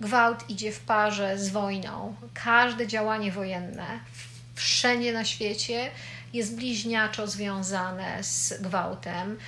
gwałt 0.00 0.50
idzie 0.50 0.72
w 0.72 0.80
parze 0.80 1.38
z 1.38 1.48
wojną. 1.48 2.14
Każde 2.34 2.86
działanie 2.86 3.32
wojenne 3.32 3.86
wszędzie 4.54 5.12
na 5.12 5.24
świecie 5.24 5.90
jest 6.32 6.56
bliźniaczo 6.56 7.26
związane 7.26 8.24
z 8.24 8.62
gwałtem. 8.62 9.38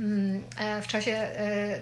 Mm, 0.00 0.44
e, 0.58 0.82
w 0.82 0.86
czasie 0.86 1.12
e, 1.12 1.80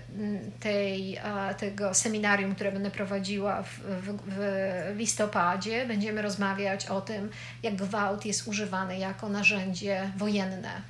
tej, 0.60 1.18
tego 1.58 1.94
seminarium, 1.94 2.54
które 2.54 2.72
będę 2.72 2.90
prowadziła 2.90 3.62
w, 3.62 3.78
w, 3.78 4.18
w, 4.26 4.96
listopadzie, 4.96 5.86
będziemy 5.86 6.22
rozmawiać 6.22 6.86
o 6.86 7.00
tym, 7.00 7.30
jak 7.62 7.76
gwałt 7.76 8.24
jest 8.24 8.48
używany 8.48 8.98
jako 8.98 9.28
narzędzie 9.28 10.10
wojenne. 10.16 10.82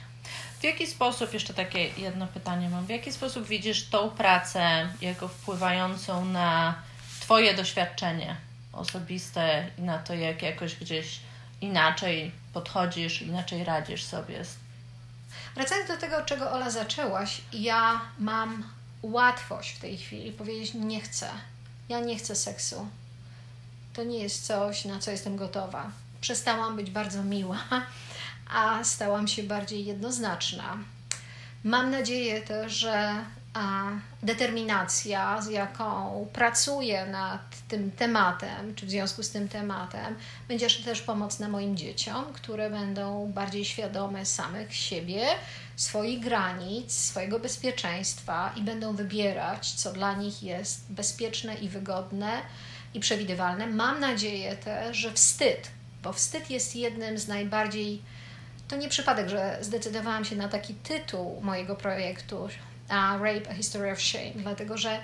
W 0.60 0.64
jaki 0.64 0.86
sposób, 0.86 1.34
jeszcze 1.34 1.54
takie 1.54 1.88
jedno 1.88 2.26
pytanie 2.26 2.68
mam, 2.68 2.86
w 2.86 2.90
jaki 2.90 3.12
sposób 3.12 3.46
widzisz 3.46 3.88
tą 3.88 4.10
pracę 4.10 4.88
jako 5.00 5.28
wpływającą 5.28 6.24
na 6.24 6.74
Twoje 7.20 7.54
doświadczenie 7.54 8.36
osobiste 8.72 9.66
i 9.78 9.82
na 9.82 9.98
to, 9.98 10.14
jak 10.14 10.42
jakoś 10.42 10.74
gdzieś 10.74 11.20
inaczej 11.60 12.32
podchodzisz, 12.52 13.22
inaczej 13.22 13.64
radzisz 13.64 14.04
sobie 14.04 14.44
z 14.44 14.61
Wracając 15.54 15.88
do 15.88 15.96
tego, 15.96 16.22
czego 16.22 16.50
Ola 16.50 16.70
zaczęłaś, 16.70 17.40
ja 17.52 18.00
mam 18.18 18.64
łatwość 19.02 19.76
w 19.76 19.80
tej 19.80 19.98
chwili 19.98 20.32
powiedzieć: 20.32 20.74
Nie 20.74 21.00
chcę. 21.00 21.28
Ja 21.88 22.00
nie 22.00 22.16
chcę 22.16 22.36
seksu. 22.36 22.88
To 23.92 24.04
nie 24.04 24.18
jest 24.18 24.46
coś, 24.46 24.84
na 24.84 24.98
co 24.98 25.10
jestem 25.10 25.36
gotowa. 25.36 25.90
Przestałam 26.20 26.76
być 26.76 26.90
bardzo 26.90 27.24
miła, 27.24 27.58
a 28.54 28.84
stałam 28.84 29.28
się 29.28 29.42
bardziej 29.42 29.84
jednoznaczna. 29.84 30.78
Mam 31.64 31.90
nadzieję 31.90 32.42
też, 32.42 32.72
że 32.72 33.24
determinacja, 34.22 35.42
z 35.42 35.48
jaką 35.48 36.26
pracuję 36.32 37.06
nad 37.06 37.40
tym 37.68 37.90
tematem, 37.90 38.74
czy 38.74 38.86
w 38.86 38.90
związku 38.90 39.22
z 39.22 39.30
tym 39.30 39.48
tematem, 39.48 40.16
będzie 40.48 40.70
też 40.70 41.02
pomocna 41.02 41.48
moim 41.48 41.76
dzieciom, 41.76 42.24
które 42.32 42.70
będą 42.70 43.32
bardziej 43.32 43.64
świadome 43.64 44.26
samych 44.26 44.74
siebie, 44.74 45.26
swoich 45.76 46.20
granic, 46.20 46.92
swojego 46.92 47.38
bezpieczeństwa 47.38 48.52
i 48.56 48.62
będą 48.62 48.96
wybierać, 48.96 49.72
co 49.72 49.92
dla 49.92 50.14
nich 50.14 50.42
jest 50.42 50.92
bezpieczne 50.92 51.54
i 51.54 51.68
wygodne 51.68 52.42
i 52.94 53.00
przewidywalne. 53.00 53.66
Mam 53.66 54.00
nadzieję 54.00 54.56
też, 54.56 54.96
że 54.96 55.12
wstyd, 55.12 55.70
bo 56.02 56.12
wstyd 56.12 56.50
jest 56.50 56.76
jednym 56.76 57.18
z 57.18 57.28
najbardziej. 57.28 58.02
To 58.68 58.76
nie 58.76 58.88
przypadek, 58.88 59.28
że 59.28 59.58
zdecydowałam 59.60 60.24
się 60.24 60.36
na 60.36 60.48
taki 60.48 60.74
tytuł 60.74 61.40
mojego 61.40 61.76
projektu 61.76 62.48
Rape, 62.92 63.50
A 63.50 63.54
History 63.54 63.92
of 63.92 64.02
Shame, 64.02 64.32
dlatego 64.36 64.78
że 64.78 65.00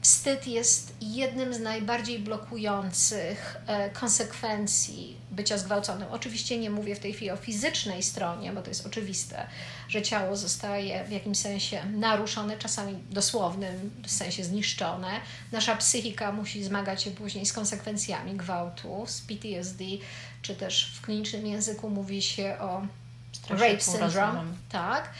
wstyd 0.00 0.46
jest 0.46 0.92
jednym 1.00 1.54
z 1.54 1.60
najbardziej 1.60 2.18
blokujących 2.18 3.56
e, 3.66 3.90
konsekwencji 3.90 5.16
bycia 5.30 5.58
zgwałconym. 5.58 6.08
Oczywiście 6.10 6.58
nie 6.58 6.70
mówię 6.70 6.96
w 6.96 6.98
tej 6.98 7.12
chwili 7.12 7.30
o 7.30 7.36
fizycznej 7.36 8.02
stronie, 8.02 8.52
bo 8.52 8.62
to 8.62 8.68
jest 8.68 8.86
oczywiste, 8.86 9.46
że 9.88 10.02
ciało 10.02 10.36
zostaje 10.36 11.04
w 11.04 11.10
jakimś 11.10 11.38
sensie 11.38 11.82
naruszone, 11.86 12.56
czasami 12.56 12.98
dosłownym 13.10 13.90
sensie 14.06 14.44
zniszczone. 14.44 15.20
Nasza 15.52 15.76
psychika 15.76 16.32
musi 16.32 16.64
zmagać 16.64 17.02
się 17.02 17.10
później 17.10 17.46
z 17.46 17.52
konsekwencjami 17.52 18.34
gwałtu, 18.34 19.04
z 19.06 19.20
PTSD, 19.20 19.84
czy 20.42 20.54
też 20.54 20.94
w 20.96 21.00
klinicznym 21.00 21.46
języku 21.46 21.90
mówi 21.90 22.22
się 22.22 22.56
o 22.60 22.82
rape 23.48 23.80
syndrome. 23.80 24.44
Tak 24.72 25.10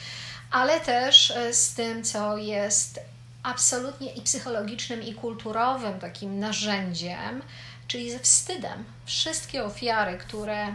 ale 0.50 0.80
też 0.80 1.30
e, 1.30 1.54
z 1.54 1.74
tym, 1.74 2.04
co 2.04 2.36
jest 2.36 3.00
absolutnie 3.42 4.12
i 4.12 4.22
psychologicznym, 4.22 5.02
i 5.02 5.14
kulturowym 5.14 5.98
takim 6.00 6.38
narzędziem, 6.38 7.42
czyli 7.88 8.10
ze 8.10 8.18
wstydem. 8.18 8.84
Wszystkie 9.06 9.64
ofiary, 9.64 10.18
które 10.18 10.74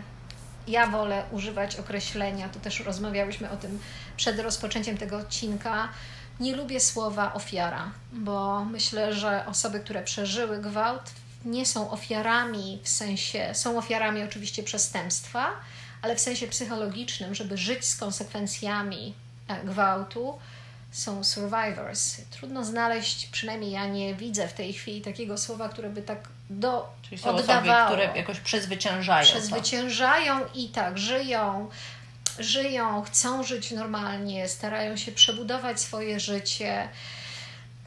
ja 0.68 0.88
wolę 0.88 1.24
używać 1.32 1.76
określenia, 1.76 2.50
to 2.50 2.60
też 2.60 2.80
rozmawiałyśmy 2.80 3.50
o 3.50 3.58
tym 3.58 3.80
przed 4.18 4.40
rozpoczęciem 4.40 4.98
tego 4.98 5.18
odcinka. 5.18 5.90
Nie 6.40 6.56
lubię 6.56 6.80
słowa 6.80 7.34
ofiara, 7.34 7.92
bo 8.12 8.66
myślę, 8.66 9.14
że 9.14 9.46
osoby, 9.46 9.80
które 9.80 10.04
przeżyły 10.04 10.58
gwałt, 10.58 11.12
nie 11.46 11.66
są 11.66 11.92
ofiarami 11.92 12.80
w 12.84 12.90
sensie, 12.90 13.50
są 13.54 13.78
ofiarami 13.78 14.24
oczywiście 14.24 14.64
przestępstwa, 14.64 15.48
ale 16.02 16.16
w 16.16 16.20
sensie 16.20 16.48
psychologicznym, 16.48 17.36
żeby 17.36 17.58
żyć 17.58 17.86
z 17.86 17.98
konsekwencjami 17.98 19.14
gwałtu 19.64 20.40
są 20.92 21.24
survivors. 21.24 22.22
Trudno 22.32 22.66
znaleźć, 22.66 23.28
przynajmniej 23.28 23.72
ja 23.72 23.86
nie 23.86 24.16
widzę 24.16 24.48
w 24.48 24.54
tej 24.54 24.74
chwili 24.74 25.02
takiego 25.02 25.38
słowa, 25.38 25.70
które 25.70 25.90
by 25.90 26.02
tak 26.02 26.28
do 26.50 26.90
Czyli 27.02 27.18
są 27.18 27.30
oddawało. 27.30 27.86
osoby, 27.86 28.04
które 28.04 28.18
jakoś 28.18 28.40
przezwyciężają. 28.40 29.26
Przezwyciężają 29.26 30.40
to. 30.40 30.50
i 30.56 30.70
tak, 30.70 30.98
żyją, 30.98 31.70
żyją, 32.40 33.02
chcą 33.02 33.44
żyć 33.44 33.72
normalnie, 33.72 34.48
starają 34.48 34.98
się 34.98 35.12
przebudować 35.12 35.80
swoje 35.80 36.20
życie 36.20 36.90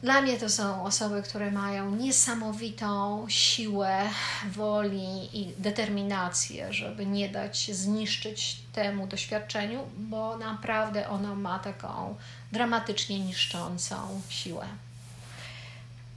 dla 0.03 0.21
mnie 0.21 0.37
to 0.37 0.49
są 0.49 0.83
osoby, 0.83 1.23
które 1.23 1.51
mają 1.51 1.95
niesamowitą 1.95 3.25
siłę 3.29 4.09
woli 4.51 5.29
i 5.33 5.53
determinację, 5.57 6.73
żeby 6.73 7.05
nie 7.05 7.29
dać 7.29 7.59
się 7.59 7.73
zniszczyć 7.73 8.57
temu 8.73 9.07
doświadczeniu, 9.07 9.87
bo 9.97 10.37
naprawdę 10.37 11.09
ono 11.09 11.35
ma 11.35 11.59
taką 11.59 12.15
dramatycznie 12.51 13.19
niszczącą 13.19 14.21
siłę. 14.29 14.65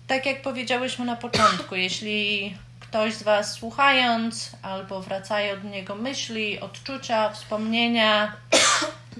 Tak 0.06 0.26
jak 0.26 0.42
powiedziałyśmy 0.42 1.04
na 1.04 1.16
początku, 1.16 1.74
jeśli 1.86 2.56
ktoś 2.80 3.14
z 3.14 3.22
Was 3.22 3.52
słuchając 3.52 4.50
albo 4.62 5.02
wracają 5.02 5.54
od 5.54 5.64
niego 5.64 5.94
myśli, 5.94 6.60
odczucia, 6.60 7.30
wspomnienia, 7.30 8.36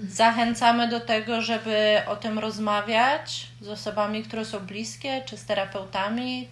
Zachęcamy 0.09 0.87
do 0.87 0.99
tego, 0.99 1.41
żeby 1.41 2.01
o 2.07 2.15
tym 2.15 2.39
rozmawiać 2.39 3.47
z 3.61 3.67
osobami, 3.67 4.23
które 4.23 4.45
są 4.45 4.59
bliskie, 4.59 5.21
czy 5.25 5.37
z 5.37 5.45
terapeutami. 5.45 6.47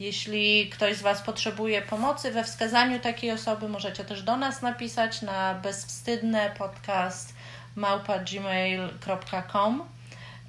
Jeśli 0.00 0.70
ktoś 0.70 0.96
z 0.96 1.02
Was 1.02 1.22
potrzebuje 1.22 1.82
pomocy 1.82 2.30
we 2.30 2.44
wskazaniu 2.44 3.00
takiej 3.00 3.30
osoby, 3.30 3.68
możecie 3.68 4.04
też 4.04 4.22
do 4.22 4.36
nas 4.36 4.62
napisać 4.62 5.22
na 5.22 5.54
bezwstydne 5.54 6.50
podcast 6.58 7.34
małpa.gmail.com 7.76 9.82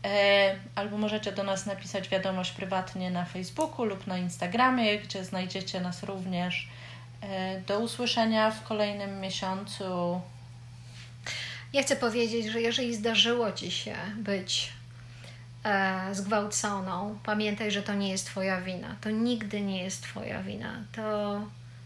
E, 0.06 0.56
albo 0.76 0.98
możecie 0.98 1.32
do 1.32 1.44
nas 1.44 1.66
napisać 1.66 2.10
wiadomość 2.10 2.52
prywatnie 2.52 3.12
na 3.12 3.26
Facebooku 3.26 3.86
lub 3.86 4.08
na 4.08 4.18
Instagramie, 4.18 5.00
gdzie 5.00 5.26
znajdziecie 5.26 5.82
nas 5.82 6.04
również. 6.04 6.70
E, 7.22 7.62
do 7.62 7.80
usłyszenia 7.80 8.52
w 8.52 8.64
kolejnym 8.64 9.20
miesiącu. 9.20 10.22
Ja 11.74 11.84
chcę 11.84 11.96
powiedzieć, 11.96 12.46
że 12.46 12.62
jeżeli 12.62 12.96
zdarzyło 12.96 13.52
Ci 13.52 13.72
się 13.72 13.96
być 14.18 14.74
e, 15.64 16.16
zgwałconą, 16.16 17.20
pamiętaj, 17.24 17.72
że 17.72 17.82
to 17.82 17.94
nie 17.94 18.10
jest 18.10 18.26
Twoja 18.26 18.62
wina. 18.62 18.96
To 19.02 19.10
nigdy 19.10 19.62
nie 19.62 19.84
jest 19.84 20.04
Twoja 20.04 20.44
wina. 20.44 20.84
To 20.96 21.42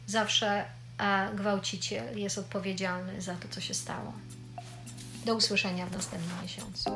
zawsze 0.08 0.66
e, 0.98 1.30
gwałciciel 1.36 2.20
jest 2.20 2.38
odpowiedzialny 2.38 3.22
za 3.22 3.36
to, 3.36 3.48
co 3.50 3.62
się 3.62 3.74
stało. 3.74 4.14
Do 5.26 5.36
usłyszenia 5.36 5.86
w 5.86 5.92
następnym 5.92 6.42
miesiącu. 6.44 6.92